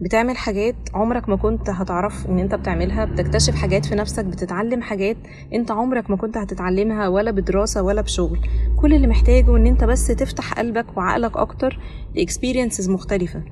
بتعمل 0.00 0.36
حاجات 0.36 0.74
عمرك 0.94 1.28
ما 1.28 1.36
كنت 1.36 1.70
هتعرف 1.70 2.26
إن 2.28 2.38
أنت 2.38 2.54
بتعملها 2.54 3.04
بتكتشف 3.04 3.54
حاجات 3.54 3.86
في 3.86 3.94
نفسك 3.94 4.24
بتتعلم 4.24 4.82
حاجات 4.82 5.16
أنت 5.54 5.70
عمرك 5.70 6.10
ما 6.10 6.16
كنت 6.16 6.36
هتتعلمها 6.36 7.08
ولا 7.08 7.30
بدراسة 7.30 7.82
ولا 7.82 8.00
بشغل. 8.02 8.38
كل 8.76 8.94
اللي 8.94 9.06
محتاجه 9.06 9.56
إن 9.56 9.66
أنت 9.66 9.84
بس 9.84 10.06
تفتح 10.06 10.54
قلبك 10.54 10.96
وعقلك 10.96 11.36
أكتر 11.36 11.78
ل 12.14 12.20
experiences 12.20 12.90
مختلفة. 12.90 13.42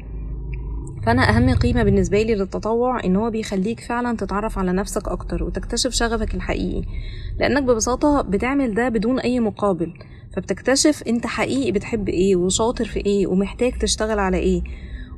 فأنا 1.07 1.37
أهم 1.37 1.55
قيمة 1.55 1.83
بالنسبة 1.83 2.23
لي 2.23 2.35
للتطوع 2.35 3.05
إن 3.05 3.17
هو 3.17 3.31
بيخليك 3.31 3.81
فعلا 3.81 4.17
تتعرف 4.17 4.59
على 4.59 4.73
نفسك 4.73 5.09
أكتر 5.09 5.45
وتكتشف 5.45 5.91
شغفك 5.91 6.35
الحقيقي. 6.35 6.83
لأنك 7.41 7.63
ببساطة 7.63 8.23
بتعمل 8.23 8.75
ده 8.75 8.89
بدون 8.89 9.19
أي 9.21 9.41
مقابل. 9.41 9.93
فبتكتشف 10.37 11.03
أنت 11.09 11.27
حقيقي 11.27 11.73
بتحب 11.73 12.09
إيه 12.09 12.37
وشاطر 12.37 12.85
في 12.85 13.07
إيه 13.07 13.27
ومحتاج 13.27 13.73
تشتغل 13.73 14.19
على 14.19 14.37
إيه. 14.37 14.63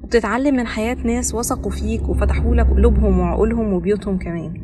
وبتتعلم 0.03 0.57
من 0.57 0.67
حياة 0.67 0.97
ناس 1.05 1.35
وثقوا 1.35 1.71
فيك 1.71 2.09
وفتحوا 2.09 2.55
لك 2.55 2.67
قلوبهم 2.71 3.19
وعقولهم 3.19 3.73
وبيوتهم 3.73 4.19
كمان. 4.19 4.55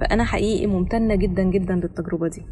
فأنا 0.00 0.24
حقيقي 0.24 0.66
ممتنة 0.66 1.14
جدا 1.14 1.42
جدا 1.42 1.74
للتجربة 1.74 2.28
دي. 2.28 2.42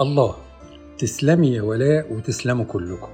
الله 0.00 0.34
تسلمي 0.98 1.48
يا 1.48 1.62
ولاء 1.62 2.12
وتسلموا 2.12 2.64
كلكم. 2.64 3.08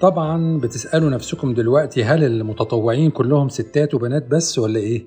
طبعا 0.00 0.58
بتسألوا 0.58 1.10
نفسكم 1.10 1.54
دلوقتي 1.54 2.04
هل 2.04 2.24
المتطوعين 2.24 3.10
كلهم 3.10 3.48
ستات 3.48 3.94
وبنات 3.94 4.26
بس 4.26 4.58
ولا 4.58 4.80
إيه؟ 4.80 5.06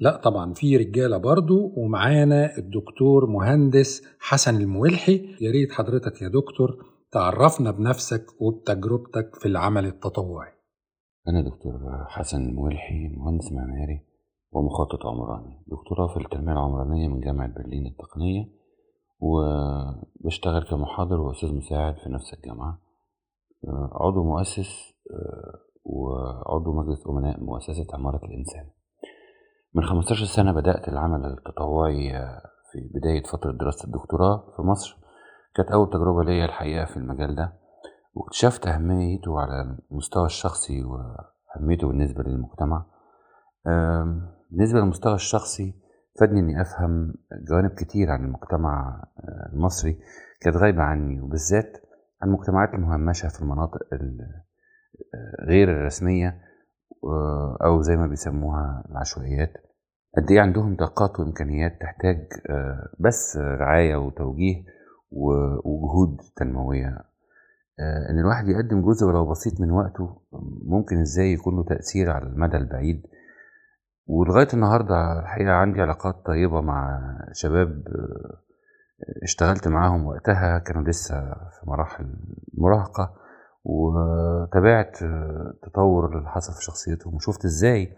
لا 0.00 0.16
طبعا 0.16 0.52
في 0.52 0.76
رجالة 0.76 1.16
برضو 1.16 1.72
ومعانا 1.76 2.58
الدكتور 2.58 3.26
مهندس 3.26 4.02
حسن 4.20 4.56
المولحي 4.56 5.36
يا 5.40 5.50
ريت 5.50 5.72
حضرتك 5.72 6.22
يا 6.22 6.28
دكتور 6.28 6.84
تعرفنا 7.12 7.70
بنفسك 7.70 8.26
وبتجربتك 8.40 9.36
في 9.36 9.48
العمل 9.48 9.86
التطوعي. 9.86 10.52
أنا 11.28 11.40
دكتور 11.42 12.04
حسن 12.08 12.48
المولحي 12.48 13.08
مهندس 13.16 13.52
معماري 13.52 14.00
ومخطط 14.52 15.06
عمراني. 15.06 15.64
دكتوراه 15.66 16.06
في 16.06 16.16
التنمية 16.16 16.52
العمرانية 16.52 17.08
من 17.08 17.20
جامعة 17.20 17.48
برلين 17.54 17.86
التقنية. 17.86 18.57
وبشتغل 19.20 20.64
كمحاضر 20.64 21.20
وأستاذ 21.20 21.54
مساعد 21.54 21.96
في 21.96 22.10
نفس 22.10 22.34
الجامعة. 22.34 22.78
عضو 23.92 24.24
مؤسس 24.24 24.94
وعضو 25.84 26.72
مجلس 26.72 27.06
أمناء 27.06 27.40
مؤسسة 27.40 27.86
عمارة 27.94 28.24
الإنسان. 28.24 28.66
من 29.74 29.82
15 29.82 30.24
سنة 30.24 30.52
بدأت 30.52 30.88
العمل 30.88 31.24
التطوعي 31.24 32.10
في 32.72 32.90
بداية 32.94 33.22
فترة 33.22 33.52
دراسة 33.52 33.86
الدكتوراه 33.86 34.52
في 34.56 34.62
مصر. 34.62 34.96
كانت 35.54 35.70
أول 35.70 35.90
تجربة 35.90 36.24
ليا 36.24 36.44
الحقيقة 36.44 36.84
في 36.84 36.96
المجال 36.96 37.34
ده. 37.34 37.52
واكتشفت 38.14 38.66
أهميته 38.66 39.40
على 39.40 39.78
المستوى 39.90 40.26
الشخصي 40.26 40.84
وأهميته 40.84 41.88
بالنسبة 41.88 42.22
للمجتمع. 42.22 42.86
بالنسبة 44.50 44.78
للمستوى 44.78 45.14
الشخصي 45.14 45.74
فادني 46.20 46.40
إني 46.40 46.60
أفهم 46.60 47.14
جوانب 47.48 47.70
كتير 47.70 48.10
عن 48.10 48.24
المجتمع 48.24 49.04
المصري 49.52 49.98
كانت 50.40 50.56
غايبة 50.56 50.82
عني 50.82 51.20
وبالذات 51.20 51.76
عن 52.22 52.28
المجتمعات 52.28 52.74
المهمشة 52.74 53.28
في 53.28 53.42
المناطق 53.42 53.78
غير 55.48 55.70
الرسمية 55.70 56.40
أو 57.64 57.82
زي 57.82 57.96
ما 57.96 58.06
بيسموها 58.06 58.84
العشوائيات. 58.90 59.52
قد 60.16 60.30
إيه 60.30 60.40
عندهم 60.40 60.76
طاقات 60.76 61.20
وإمكانيات 61.20 61.80
تحتاج 61.80 62.26
بس 62.98 63.36
رعاية 63.36 63.96
وتوجيه 63.96 64.64
وجهود 65.64 66.16
تنموية. 66.36 66.98
إن 68.10 68.18
الواحد 68.18 68.48
يقدم 68.48 68.82
جزء 68.82 69.06
ولو 69.06 69.30
بسيط 69.30 69.60
من 69.60 69.70
وقته 69.70 70.20
ممكن 70.64 71.00
إزاي 71.00 71.32
يكون 71.32 71.56
له 71.56 71.64
تأثير 71.64 72.10
على 72.10 72.26
المدى 72.26 72.56
البعيد؟ 72.56 73.06
ولغاية 74.08 74.48
النهاردة 74.54 75.18
الحقيقة 75.20 75.52
عندي 75.52 75.80
علاقات 75.80 76.26
طيبة 76.26 76.60
مع 76.60 77.00
شباب 77.32 77.82
اشتغلت 79.22 79.68
معاهم 79.68 80.06
وقتها 80.06 80.58
كانوا 80.58 80.82
لسه 80.82 81.20
في 81.34 81.60
مراحل 81.66 82.14
المراهقة 82.54 83.14
وتابعت 83.64 85.02
التطور 85.02 86.18
اللي 86.18 86.28
حصل 86.30 86.52
في 86.52 86.64
شخصيتهم 86.64 87.14
وشفت 87.14 87.44
إزاي 87.44 87.96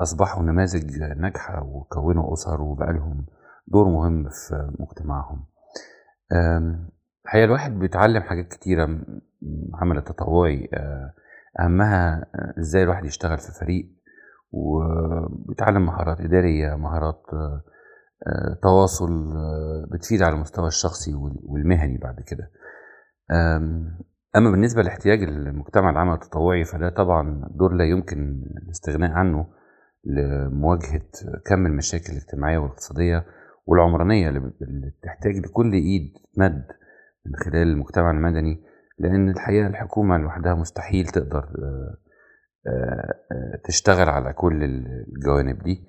أصبحوا 0.00 0.42
نماذج 0.42 0.98
ناجحة 1.02 1.62
وكونوا 1.62 2.32
أسر 2.32 2.60
وبقى 2.62 2.92
لهم 2.92 3.26
دور 3.68 3.88
مهم 3.88 4.28
في 4.28 4.70
مجتمعهم. 4.78 5.44
الحقيقة 7.24 7.44
الواحد 7.44 7.78
بيتعلم 7.78 8.22
حاجات 8.22 8.48
كتيرة 8.48 8.98
العمل 9.42 9.98
التطوعي 9.98 10.68
أهمها 11.60 12.26
إزاي 12.58 12.82
الواحد 12.82 13.04
يشتغل 13.04 13.38
في 13.38 13.52
فريق 13.60 13.88
وبيتعلم 14.52 15.86
مهارات 15.86 16.20
إدارية 16.20 16.74
مهارات 16.76 17.22
تواصل 18.62 19.32
بتفيد 19.92 20.22
على 20.22 20.34
المستوى 20.34 20.66
الشخصي 20.66 21.14
والمهني 21.42 21.98
بعد 21.98 22.16
كده. 22.26 22.50
أما 24.36 24.50
بالنسبة 24.50 24.82
لاحتياج 24.82 25.22
المجتمع 25.22 25.90
العمل 25.90 26.12
التطوعي 26.14 26.64
فده 26.64 26.88
طبعا 26.90 27.48
دور 27.54 27.72
لا 27.72 27.84
يمكن 27.84 28.42
الاستغناء 28.64 29.10
عنه 29.10 29.46
لمواجهة 30.04 31.02
كم 31.46 31.66
المشاكل 31.66 32.12
الاجتماعية 32.12 32.58
والاقتصادية 32.58 33.24
والعمرانية 33.66 34.28
اللي 34.28 34.40
بتحتاج 35.00 35.36
لكل 35.36 35.72
إيد 35.72 36.12
تمد 36.36 36.66
من 37.26 37.32
خلال 37.44 37.68
المجتمع 37.68 38.10
المدني 38.10 38.62
لأن 38.98 39.28
الحقيقة 39.30 39.66
الحكومة 39.66 40.18
لوحدها 40.18 40.54
مستحيل 40.54 41.06
تقدر 41.06 41.48
تشتغل 43.64 44.08
على 44.08 44.32
كل 44.32 44.64
الجوانب 44.64 45.62
دي. 45.62 45.84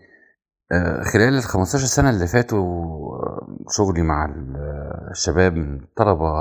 خلال 1.14 1.34
ال 1.38 1.44
15 1.44 1.86
سنة 1.86 2.10
اللي 2.10 2.28
فاتوا 2.28 2.68
شغلي 3.70 4.02
مع 4.02 4.34
الشباب 5.12 5.58
الطلبة 5.58 6.32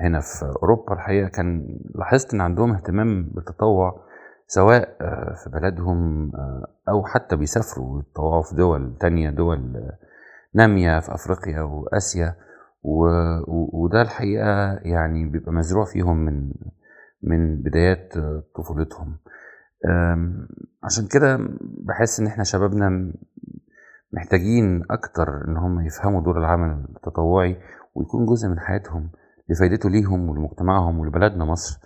هنا 0.00 0.20
في 0.20 0.44
أوروبا 0.62 0.92
الحقيقة 0.94 1.28
كان 1.28 1.78
لاحظت 1.94 2.34
إن 2.34 2.40
عندهم 2.40 2.72
اهتمام 2.72 3.30
بالتطوع 3.34 4.04
سواء 4.46 4.96
في 5.44 5.50
بلدهم 5.50 6.32
أو 6.88 7.04
حتى 7.04 7.36
بيسافروا 7.36 8.00
يتطوعوا 8.00 8.42
في 8.42 8.54
دول 8.56 8.96
تانية 9.00 9.30
دول 9.30 9.74
نامية 10.54 11.00
في 11.00 11.14
أفريقيا 11.14 11.60
وآسيا. 11.60 12.34
وده 13.72 14.02
الحقيقة 14.02 14.72
يعني 14.82 15.28
بيبقى 15.28 15.52
مزروع 15.52 15.84
فيهم 15.84 16.16
من 16.24 16.52
من 17.22 17.62
بدايات 17.62 18.12
طفولتهم. 18.56 19.16
عشان 20.84 21.06
كده 21.12 21.38
بحس 21.60 22.20
إن 22.20 22.26
إحنا 22.26 22.44
شبابنا 22.44 23.12
محتاجين 24.12 24.82
أكتر 24.90 25.28
إن 25.48 25.56
هم 25.56 25.86
يفهموا 25.86 26.22
دور 26.22 26.38
العمل 26.38 26.84
التطوعي 26.96 27.56
ويكون 27.94 28.26
جزء 28.26 28.48
من 28.48 28.58
حياتهم 28.60 29.10
لفايدته 29.48 29.90
ليهم 29.90 30.28
ولمجتمعهم 30.30 30.98
ولبلدنا 30.98 31.44
مصر. 31.44 31.78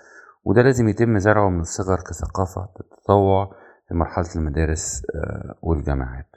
وده 0.45 0.63
لازم 0.63 0.89
يتم 0.89 1.19
زرعه 1.19 1.49
من 1.49 1.61
الصغر 1.61 1.97
كثقافة 1.97 2.69
التطوع 2.81 3.53
في 3.89 3.95
مرحلة 3.95 4.27
المدارس 4.37 5.03
والجامعات. 5.63 6.29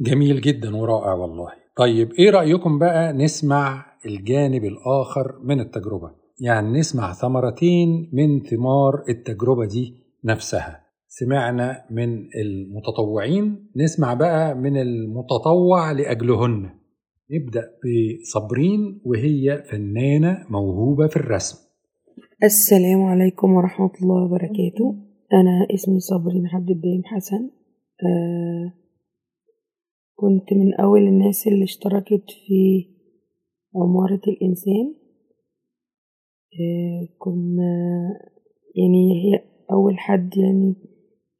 جميل 0.00 0.40
جدا 0.40 0.76
ورائع 0.76 1.12
والله. 1.12 1.48
طيب 1.76 2.12
إيه 2.12 2.30
رأيكم 2.30 2.78
بقى 2.78 3.12
نسمع 3.12 3.86
الجانب 4.06 4.64
الآخر 4.64 5.38
من 5.44 5.60
التجربة؟ 5.60 6.10
يعني 6.40 6.78
نسمع 6.78 7.12
ثمرتين 7.12 8.10
من 8.12 8.40
ثمار 8.40 9.04
التجربة 9.08 9.66
دي 9.66 10.01
نفسها. 10.24 10.82
سمعنا 11.08 11.84
من 11.90 12.28
المتطوعين 12.34 13.70
نسمع 13.76 14.14
بقى 14.14 14.54
من 14.54 14.76
المتطوع 14.76 15.92
لأجلهن. 15.92 16.70
نبدأ 17.30 17.62
بصبرين 17.82 19.00
وهي 19.04 19.62
فنانة 19.70 20.46
موهوبة 20.50 21.06
في 21.06 21.16
الرسم. 21.16 21.58
السلام 22.44 23.02
عليكم 23.02 23.52
ورحمة 23.52 23.90
الله 24.02 24.24
وبركاته. 24.24 24.96
أنا 25.32 25.66
اسمي 25.74 26.00
صبرين 26.00 26.46
عبد 26.46 26.70
الدايم 26.70 27.02
حسن. 27.04 27.50
آه 28.06 28.72
كنت 30.14 30.52
من 30.52 30.74
أول 30.74 31.02
الناس 31.02 31.46
اللي 31.46 31.64
اشتركت 31.64 32.30
في 32.46 32.86
عمارة 33.76 34.20
الإنسان. 34.28 34.94
آه 36.60 37.08
كنا 37.18 37.74
يعني 38.76 39.22
هي 39.24 39.51
أول 39.72 39.98
حد 39.98 40.36
يعني 40.36 40.74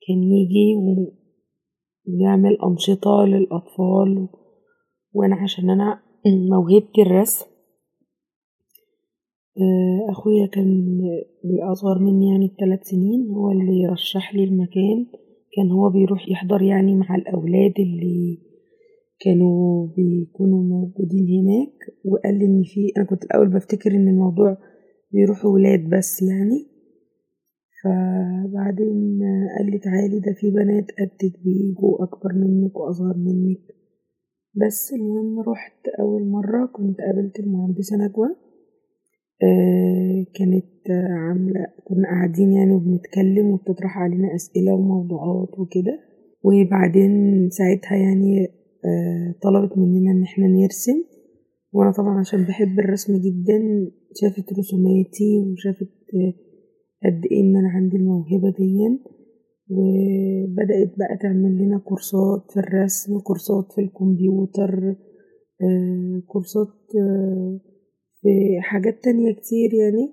كان 0.08 0.22
يجي 0.22 0.76
ويعمل 2.06 2.58
أنشطة 2.70 3.24
للأطفال 3.24 4.28
وأنا 5.12 5.36
عشان 5.36 5.70
أنا 5.70 6.02
موهبتي 6.50 7.02
الرسم. 7.02 7.46
أخويا 10.10 10.46
كان 10.46 11.00
الأصغر 11.44 11.98
مني 11.98 12.30
يعني 12.30 12.48
بثلاث 12.48 12.88
سنين 12.88 13.30
هو 13.30 13.50
اللي 13.50 13.86
رشح 13.86 14.34
لي 14.34 14.44
المكان. 14.44 15.06
كان 15.56 15.70
هو 15.70 15.90
بيروح 15.90 16.28
يحضر 16.28 16.62
يعني 16.62 16.96
مع 16.96 17.14
الأولاد 17.16 17.72
اللي 17.78 18.38
كانوا 19.20 19.86
بيكونوا 19.96 20.62
موجودين 20.62 21.26
هناك 21.28 21.74
وقال 22.04 22.38
لي 22.38 22.44
إن 22.44 22.62
في 22.62 22.92
أنا 22.96 23.06
كنت 23.06 23.24
الأول 23.24 23.48
بفتكر 23.48 23.90
إن 23.90 24.08
الموضوع 24.08 24.56
بيروحوا 25.12 25.50
ولاد 25.50 25.88
بس 25.88 26.22
يعني. 26.22 26.71
فبعدين 27.84 29.20
قال 29.58 29.70
لي 29.70 29.78
تعالي 29.78 30.20
ده 30.20 30.32
في 30.40 30.50
بنات 30.50 30.84
قدك 31.00 31.34
بيجوا 31.44 32.04
أكبر 32.04 32.32
منك 32.34 32.76
وأصغر 32.80 33.16
منك. 33.16 33.58
بس 34.54 34.92
المهم 34.92 35.40
رحت 35.40 35.88
أول 36.00 36.26
مرة 36.28 36.66
كنت 36.66 37.00
قابلت 37.00 37.40
المهندسة 37.40 37.96
نجوى. 37.96 38.28
آه 39.42 40.26
كانت 40.34 40.90
عاملة 41.10 41.66
كنا 41.84 42.04
قاعدين 42.08 42.52
يعني 42.52 42.72
وبنتكلم 42.74 43.46
وبتطرح 43.50 43.98
علينا 43.98 44.34
أسئلة 44.34 44.74
وموضوعات 44.74 45.58
وكده. 45.58 46.00
وبعدين 46.44 47.12
ساعتها 47.50 47.96
يعني 47.96 48.46
آه 48.84 49.34
طلبت 49.42 49.78
مننا 49.78 50.10
إن 50.10 50.22
إحنا 50.22 50.46
نرسم. 50.46 51.04
وأنا 51.72 51.92
طبعا 51.92 52.18
عشان 52.20 52.44
بحب 52.44 52.78
الرسم 52.78 53.12
جدا 53.16 53.58
شافت 54.20 54.52
رسوماتي 54.58 55.38
وشافت 55.38 55.88
قد 57.04 57.20
إيه 57.32 57.40
إن 57.40 57.56
أنا 57.56 57.68
عندي 57.68 57.96
الموهبة 57.96 58.50
دي 58.58 58.78
وبدأت 59.70 60.98
بقى 60.98 61.16
تعمل 61.22 61.56
لنا 61.58 61.78
كورسات 61.78 62.50
في 62.52 62.60
الرسم 62.60 63.18
كورسات 63.18 63.72
في 63.74 63.80
الكمبيوتر 63.80 64.96
آه 65.62 66.22
كورسات 66.26 66.68
آه 67.00 67.60
في 68.22 68.60
حاجات 68.60 69.04
تانية 69.04 69.32
كتير 69.32 69.70
يعني 69.74 70.12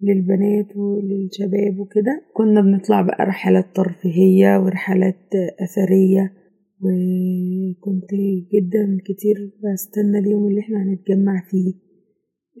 للبنات 0.00 0.76
وللشباب 0.76 1.78
وكده. 1.78 2.22
كنا 2.34 2.60
بنطلع 2.60 3.02
بقى 3.02 3.24
رحلات 3.26 3.64
ترفيهية 3.76 4.58
ورحلات 4.58 5.28
أثرية 5.60 6.32
وكنت 6.80 8.10
جدا 8.54 8.98
كتير 9.06 9.36
بستنى 9.64 10.18
اليوم 10.18 10.46
اللي 10.48 10.60
إحنا 10.60 10.82
هنتجمع 10.82 11.42
فيه. 11.50 11.72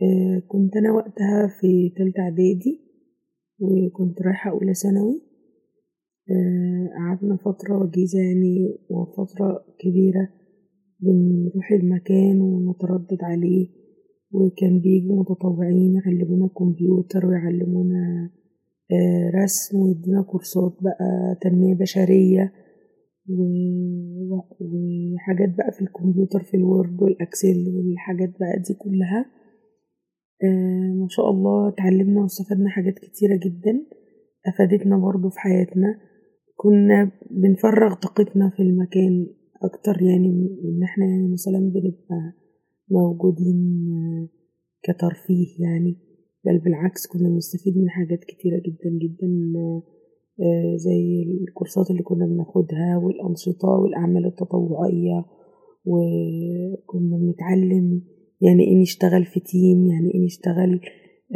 آه 0.02 0.42
كنت 0.48 0.76
أنا 0.76 0.92
وقتها 0.92 1.46
في 1.60 1.92
تالتة 1.96 2.20
إعدادي. 2.22 2.87
وكنت 3.60 4.22
رايحة 4.22 4.50
أولى 4.50 4.74
ثانوي. 4.74 5.22
قعدنا 6.98 7.36
فترة 7.36 7.78
وجيزة 7.82 8.18
يعني 8.18 8.74
وفترة 8.90 9.64
كبيرة 9.80 10.28
بنروح 11.00 11.72
المكان 11.72 12.40
ونتردد 12.40 13.18
عليه 13.22 13.68
وكان 14.32 14.80
بيجوا 14.80 15.20
متطوعين 15.20 15.94
يعلمونا 15.94 16.48
كمبيوتر 16.58 17.26
ويعلمونا 17.26 18.30
رسم 19.44 19.78
ويدونا 19.78 20.22
كورسات 20.22 20.76
بقى 20.80 21.36
تنمية 21.42 21.74
بشرية 21.74 22.52
وحاجات 24.60 25.56
بقى 25.58 25.72
في 25.72 25.80
الكمبيوتر 25.82 26.42
في 26.42 26.56
الوورد 26.56 27.02
والأكسل 27.02 27.74
والحاجات 27.76 28.28
بقى 28.40 28.62
دي 28.68 28.74
كلها. 28.74 29.26
ما 31.00 31.06
شاء 31.08 31.30
الله 31.30 31.68
اتعلمنا 31.68 32.20
واستفدنا 32.22 32.68
حاجات 32.68 32.94
كتيرة 32.94 33.36
جدا 33.46 33.86
أفادتنا 34.46 34.98
برضو 34.98 35.28
في 35.30 35.38
حياتنا. 35.38 35.98
كنا 36.56 37.12
بنفرغ 37.30 37.94
طاقتنا 37.94 38.50
في 38.56 38.62
المكان 38.62 39.26
أكتر 39.62 40.02
يعني 40.02 40.58
إن 40.64 40.82
إحنا 40.82 41.04
يعني 41.06 41.32
مثلا 41.32 41.58
بنبقى 41.58 42.32
موجودين 42.90 43.88
كترفيه 44.82 45.46
يعني 45.64 45.96
بل 46.44 46.58
بالعكس 46.58 47.06
كنا 47.06 47.28
بنستفيد 47.28 47.78
من 47.78 47.88
حاجات 47.90 48.18
كتيرة 48.24 48.56
جدا 48.66 48.90
جدا 49.02 49.28
زي 50.76 51.22
الكورسات 51.48 51.90
اللي 51.90 52.02
كنا 52.02 52.26
بناخدها 52.26 52.96
والأنشطة 53.02 53.68
والأعمال 53.68 54.26
التطوعية 54.26 55.24
وكنا 55.86 57.16
بنتعلم 57.16 58.02
يعني 58.40 58.62
إيه 58.64 58.76
نشتغل 58.82 59.24
في 59.24 59.40
تيم 59.40 59.86
يعني 59.86 60.10
إيه 60.14 60.24
نشتغل 60.24 60.80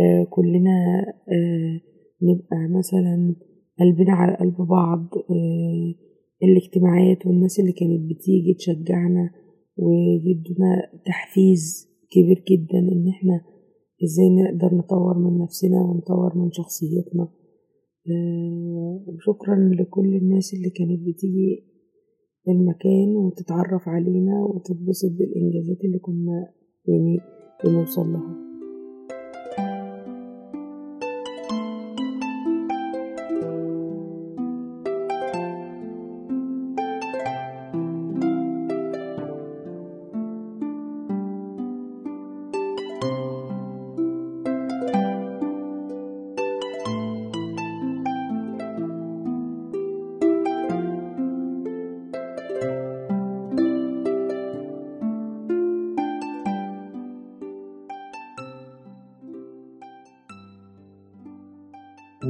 آه 0.01 0.25
كلنا 0.31 1.05
آه 1.35 1.81
نبقى 2.23 2.79
مثلا 2.79 3.35
قلبنا 3.81 4.13
على 4.13 4.37
قلب 4.37 4.57
بعض 4.69 5.01
آه 5.31 5.95
الاجتماعات 6.43 7.27
والناس 7.27 7.61
اللي 7.61 7.73
كانت 7.73 8.01
بتيجي 8.11 8.55
تشجعنا 8.59 9.31
ويدونا 9.77 10.73
تحفيز 11.07 11.89
كبير 12.11 12.45
جدا 12.51 12.79
إن 12.79 13.09
إحنا 13.09 13.41
إزاي 14.05 14.29
نقدر 14.31 14.77
نطور 14.77 15.19
من 15.19 15.39
نفسنا 15.39 15.83
ونطور 15.83 16.39
من 16.39 16.51
شخصيتنا. 16.53 17.29
وشكرا 19.07 19.57
لكل 19.81 20.17
الناس 20.17 20.55
اللي 20.55 20.71
كانت 20.71 21.01
بتيجي 21.01 21.65
المكان 22.49 23.17
وتتعرف 23.17 23.89
علينا 23.89 24.45
وتتبسط 24.45 25.11
بالإنجازات 25.19 25.85
اللي 25.85 25.99
كنا 25.99 26.53
يعني 26.87 27.21
بنوصل 27.65 28.13
لها. 28.13 28.52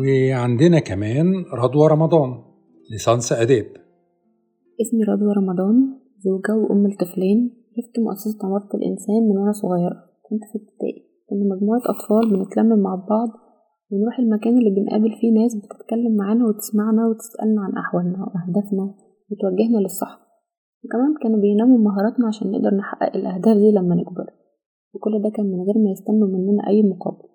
وعندنا 0.00 0.78
كمان 0.80 1.26
رضوى 1.62 1.88
رمضان 1.88 2.30
ليسانس 2.90 3.32
آداب. 3.32 3.66
اسمي 4.82 5.02
رضوى 5.12 5.32
رمضان 5.40 5.76
زوجة 6.26 6.52
وأم 6.60 6.86
لطفلين 6.86 7.38
عرفت 7.76 7.94
مؤسسة 8.06 8.38
عمارة 8.46 8.70
الإنسان 8.74 9.20
من 9.28 9.36
وأنا 9.38 9.52
صغيرة. 9.52 9.98
كنت 10.26 10.42
في 10.50 10.54
ابتدائي. 10.60 11.00
كنا 11.28 11.44
مجموعة 11.54 11.82
أطفال 11.92 12.24
بنتلم 12.32 12.82
مع 12.86 12.94
بعض 12.94 13.30
ونروح 13.90 14.18
المكان 14.18 14.58
اللي 14.58 14.70
بنقابل 14.76 15.10
فيه 15.20 15.30
ناس 15.40 15.52
بتتكلم 15.56 16.12
معانا 16.20 16.46
وتسمعنا 16.48 17.02
وتسألنا 17.08 17.60
عن 17.64 17.72
أحوالنا 17.82 18.18
وأهدافنا 18.24 18.84
وتوجهنا 19.30 19.78
للصح 19.84 20.12
وكمان 20.84 21.12
كانوا 21.22 21.40
بيناموا 21.40 21.78
مهاراتنا 21.78 22.26
عشان 22.28 22.50
نقدر 22.50 22.72
نحقق 22.80 23.16
الأهداف 23.16 23.56
دي 23.56 23.70
لما 23.78 23.94
نكبر. 24.00 24.26
وكل 24.94 25.22
ده 25.24 25.30
كان 25.36 25.46
من 25.46 25.60
غير 25.66 25.78
ما 25.84 25.90
يستنوا 25.94 26.28
مننا 26.34 26.62
أي 26.68 26.82
مقابل. 26.82 27.31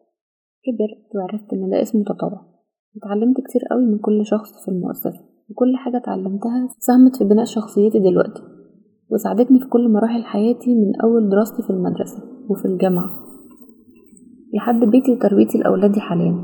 كبرت 0.68 1.16
وعرفت 1.16 1.54
إن 1.54 1.70
ده 1.70 1.82
اسمه 1.82 2.04
تطوع. 2.04 2.42
اتعلمت 2.98 3.38
كتير 3.48 3.62
قوي 3.72 3.86
من 3.86 3.98
كل 3.98 4.26
شخص 4.26 4.66
في 4.66 4.72
المؤسسة 4.72 5.22
وكل 5.50 5.76
حاجة 5.76 5.98
اتعلمتها 5.98 6.68
ساهمت 6.80 7.16
في 7.16 7.24
بناء 7.24 7.46
شخصيتي 7.46 8.00
دلوقتي 8.00 8.42
وساعدتني 9.12 9.60
في 9.60 9.68
كل 9.68 9.92
مراحل 9.92 10.24
حياتي 10.24 10.76
من 10.76 11.02
أول 11.04 11.30
دراستي 11.30 11.64
في 11.64 11.70
المدرسة 11.70 12.24
وفي 12.50 12.66
الجامعة. 12.66 13.10
لحد 14.54 14.80
بيتي 14.80 15.12
وتربيتي 15.12 15.58
لأولادي 15.58 16.00
حاليا. 16.00 16.36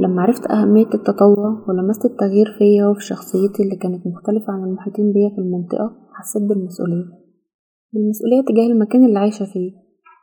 لما 0.00 0.22
عرفت 0.22 0.50
أهمية 0.50 0.90
التطوع 0.94 1.64
ولمست 1.68 2.04
التغيير 2.04 2.46
فيا 2.58 2.86
وفي 2.86 3.04
شخصيتي 3.04 3.62
اللي 3.62 3.76
كانت 3.76 4.06
مختلفة 4.06 4.52
عن 4.52 4.64
المحيطين 4.64 5.12
بيا 5.12 5.28
في 5.28 5.38
المنطقة 5.38 5.96
حسيت 6.12 6.42
بالمسؤولية. 6.42 7.04
بالمسؤولية 7.92 8.40
تجاه 8.48 8.66
المكان 8.72 9.04
اللي 9.04 9.18
عايشة 9.18 9.44
فيه. 9.44 9.72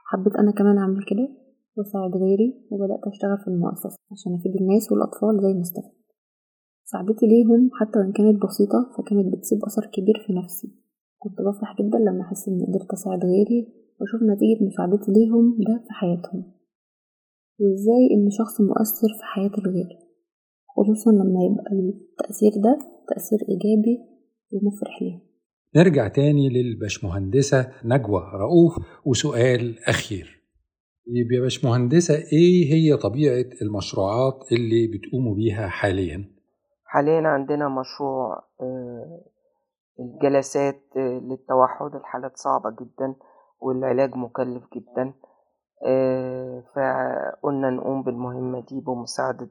حبيت 0.06 0.36
أنا 0.36 0.52
كمان 0.52 0.78
أعمل 0.78 1.04
كده؟ 1.10 1.43
وأساعد 1.78 2.12
غيري 2.24 2.50
وبدأت 2.72 3.04
أشتغل 3.08 3.38
في 3.38 3.48
المؤسسة 3.48 3.98
عشان 4.12 4.34
أفيد 4.36 4.56
الناس 4.62 4.92
والأطفال 4.92 5.42
زي 5.42 5.54
ما 5.54 5.62
استفدت. 5.62 6.04
مساعدتي 6.86 7.26
ليهم 7.28 7.70
حتى 7.80 8.00
وإن 8.00 8.12
كانت 8.12 8.44
بسيطة 8.46 8.80
فكانت 8.98 9.34
بتسيب 9.34 9.60
أثر 9.66 9.86
كبير 9.94 10.16
في 10.28 10.34
نفسي. 10.34 10.68
كنت 11.20 11.42
بفرح 11.42 11.76
جدا 11.82 11.98
لما 11.98 12.22
أحس 12.22 12.48
إني 12.48 12.66
قدرت 12.66 12.92
أساعد 12.94 13.26
غيري 13.26 13.68
وأشوف 14.00 14.22
نتيجة 14.24 14.64
مساعدتي 14.64 15.12
ليهم 15.12 15.58
ده 15.68 15.78
في 15.88 15.94
حياتهم. 15.94 16.44
وإزاي 17.60 18.04
إن 18.16 18.30
شخص 18.30 18.62
مؤثر 18.62 19.08
في 19.20 19.24
حياة 19.24 19.52
الغير 19.58 19.90
خصوصا 20.78 21.12
لما 21.12 21.40
يبقى 21.44 21.72
التأثير 21.74 22.52
ده 22.52 22.78
تأثير 23.10 23.40
إيجابي 23.50 23.98
ومفرح 24.54 25.02
ليهم. 25.02 25.22
نرجع 25.76 26.08
تاني 26.08 26.50
للبشمهندسة 26.50 27.72
نجوى 27.86 28.22
رؤوف 28.34 28.78
وسؤال 29.06 29.80
أخير. 29.88 30.43
يبقى 31.08 31.36
يا 31.36 31.42
باشمهندسة 31.42 32.14
إيه 32.16 32.74
هي 32.74 32.98
طبيعة 32.98 33.46
المشروعات 33.62 34.52
اللي 34.52 34.88
بتقوموا 34.88 35.36
بيها 35.36 35.68
حاليا؟ 35.68 36.30
حاليا 36.86 37.28
عندنا 37.28 37.70
مشروع 37.70 38.44
آه، 38.62 39.22
الجلسات 40.00 40.82
آه، 40.98 41.20
للتوحد 41.20 41.96
الحالات 41.96 42.38
صعبة 42.38 42.70
جدا 42.72 43.16
والعلاج 43.60 44.16
مكلف 44.16 44.64
جدا 44.76 45.14
آه، 45.86 46.64
فقلنا 46.76 47.70
نقوم 47.70 48.04
بالمهمة 48.04 48.60
دي 48.62 48.80
بمساعدة 48.82 49.50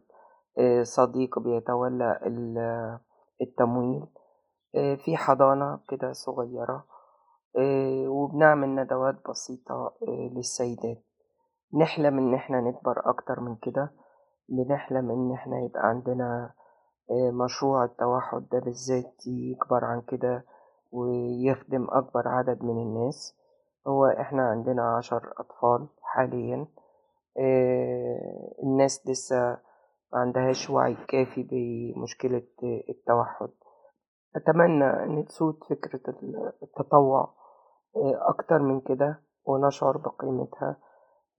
صديق 0.82 1.38
بيتولى 1.38 2.20
ال- 2.26 2.98
التمويل 3.42 4.02
في 5.04 5.16
حضانة 5.16 5.80
كده 5.88 6.12
صغيرة 6.12 6.84
وبنعمل 8.08 8.74
ندوات 8.74 9.14
بسيطة 9.30 9.94
للسيدات 10.36 11.04
نحلم 11.74 12.18
إن 12.18 12.34
إحنا 12.34 12.60
نكبر 12.60 13.10
أكتر 13.10 13.40
من 13.40 13.56
كده 13.56 13.90
بنحلم 14.48 15.10
إن 15.10 15.32
إحنا 15.32 15.60
يبقى 15.60 15.88
عندنا 15.88 16.54
آه، 17.10 17.30
مشروع 17.30 17.84
التوحد 17.84 18.48
ده 18.52 18.58
بالذات 18.58 19.26
يكبر 19.26 19.84
عن 19.84 20.00
كده 20.00 20.44
ويخدم 20.92 21.86
أكبر 21.90 22.28
عدد 22.28 22.62
من 22.64 22.82
الناس. 22.82 23.36
هو 23.86 24.06
إحنا 24.06 24.42
عندنا 24.42 24.96
عشر 24.96 25.32
أطفال 25.38 25.88
حاليا 26.02 26.66
آه، 27.38 28.54
الناس 28.62 29.06
لسه 29.06 29.36
ما 30.12 30.18
عندهاش 30.20 30.70
وعي 30.70 30.96
كافي 31.08 31.42
بمشكلة 31.42 32.42
التوحد. 32.88 33.50
أتمنى 34.36 34.84
أن 34.84 35.24
تسود 35.26 35.64
فكرة 35.70 36.14
التطوع 36.62 37.34
آه، 37.96 38.28
أكتر 38.28 38.58
من 38.58 38.80
كده 38.80 39.22
ونشعر 39.44 39.96
بقيمتها. 39.96 40.76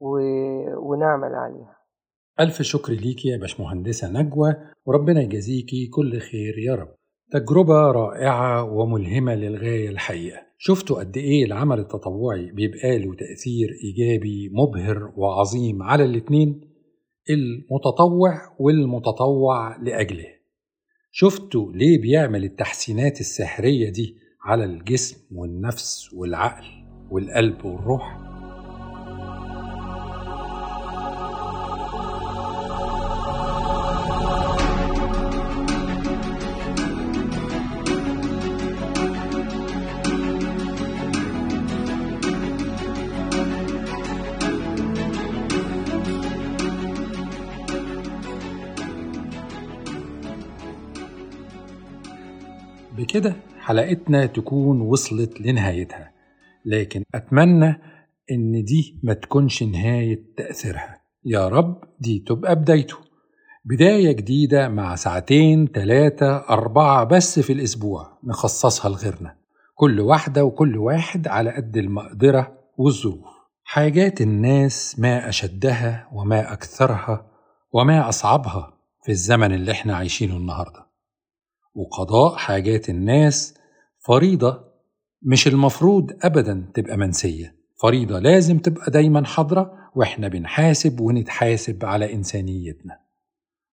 و- 0.03 0.91
ونعمل 0.91 1.35
عليها. 1.35 1.75
ألف 2.39 2.61
شكر 2.61 2.93
ليكي 2.93 3.27
يا 3.29 3.37
باشمهندسة 3.37 4.11
نجوى 4.21 4.55
وربنا 4.85 5.21
يجازيكي 5.21 5.87
كل 5.87 6.19
خير 6.19 6.57
يا 6.57 6.75
رب. 6.75 6.95
تجربة 7.31 7.91
رائعة 7.91 8.63
وملهمة 8.63 9.35
للغاية 9.35 9.89
الحقيقة. 9.89 10.37
شفتوا 10.57 10.99
قد 10.99 11.17
إيه 11.17 11.45
العمل 11.45 11.79
التطوعي 11.79 12.51
بيبقى 12.51 12.99
له 12.99 13.13
تأثير 13.15 13.69
إيجابي 13.83 14.49
مبهر 14.53 15.13
وعظيم 15.17 15.83
على 15.83 16.05
الاتنين 16.05 16.61
المتطوع 17.29 18.33
والمتطوع 18.59 19.77
لأجله. 19.77 20.27
شفتوا 21.11 21.71
ليه 21.73 22.01
بيعمل 22.01 22.43
التحسينات 22.43 23.19
السحرية 23.19 23.89
دي 23.91 24.17
على 24.45 24.63
الجسم 24.65 25.35
والنفس 25.37 26.13
والعقل 26.13 26.65
والقلب 27.11 27.65
والروح؟ 27.65 28.32
بكده 53.13 53.35
حلقتنا 53.59 54.25
تكون 54.25 54.81
وصلت 54.81 55.41
لنهايتها 55.41 56.11
لكن 56.65 57.03
أتمنى 57.15 57.81
إن 58.31 58.63
دي 58.63 58.99
ما 59.03 59.13
تكونش 59.13 59.63
نهاية 59.63 60.23
تأثيرها. 60.37 61.01
يا 61.25 61.47
رب 61.47 61.83
دي 61.99 62.19
تبقى 62.27 62.55
بدايته. 62.55 62.97
بداية 63.65 64.11
جديدة 64.11 64.69
مع 64.69 64.95
ساعتين 64.95 65.71
تلاتة 65.71 66.35
أربعة 66.37 67.03
بس 67.03 67.39
في 67.39 67.53
الأسبوع 67.53 68.17
نخصصها 68.23 68.89
لغيرنا. 68.89 69.35
كل 69.75 69.99
واحدة 70.01 70.45
وكل 70.45 70.77
واحد 70.77 71.27
على 71.27 71.55
قد 71.55 71.77
المقدرة 71.77 72.57
والظروف. 72.77 73.27
حاجات 73.63 74.21
الناس 74.21 74.99
ما 74.99 75.29
أشدها 75.29 76.07
وما 76.13 76.53
أكثرها 76.53 77.25
وما 77.73 78.09
أصعبها 78.09 78.73
في 79.03 79.11
الزمن 79.11 79.53
اللي 79.53 79.71
إحنا 79.71 79.95
عايشينه 79.95 80.37
النهارده. 80.37 80.82
وقضاء 81.75 82.35
حاجات 82.35 82.89
الناس 82.89 83.53
فريضة 83.99 84.63
مش 85.21 85.47
المفروض 85.47 86.11
أبدا 86.21 86.71
تبقى 86.73 86.97
منسية. 86.97 87.55
فريضة 87.81 88.19
لازم 88.19 88.59
تبقى 88.59 88.91
دايما 88.91 89.25
حاضرة 89.25 89.71
وإحنا 89.95 90.27
بنحاسب 90.27 90.99
ونتحاسب 90.99 91.85
على 91.85 92.13
إنسانيتنا. 92.13 92.99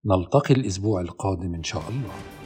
نلتقي 0.05 0.53
الأسبوع 0.53 1.01
القادم 1.01 1.55
إن 1.55 1.63
شاء 1.63 1.83
الله. 1.89 2.36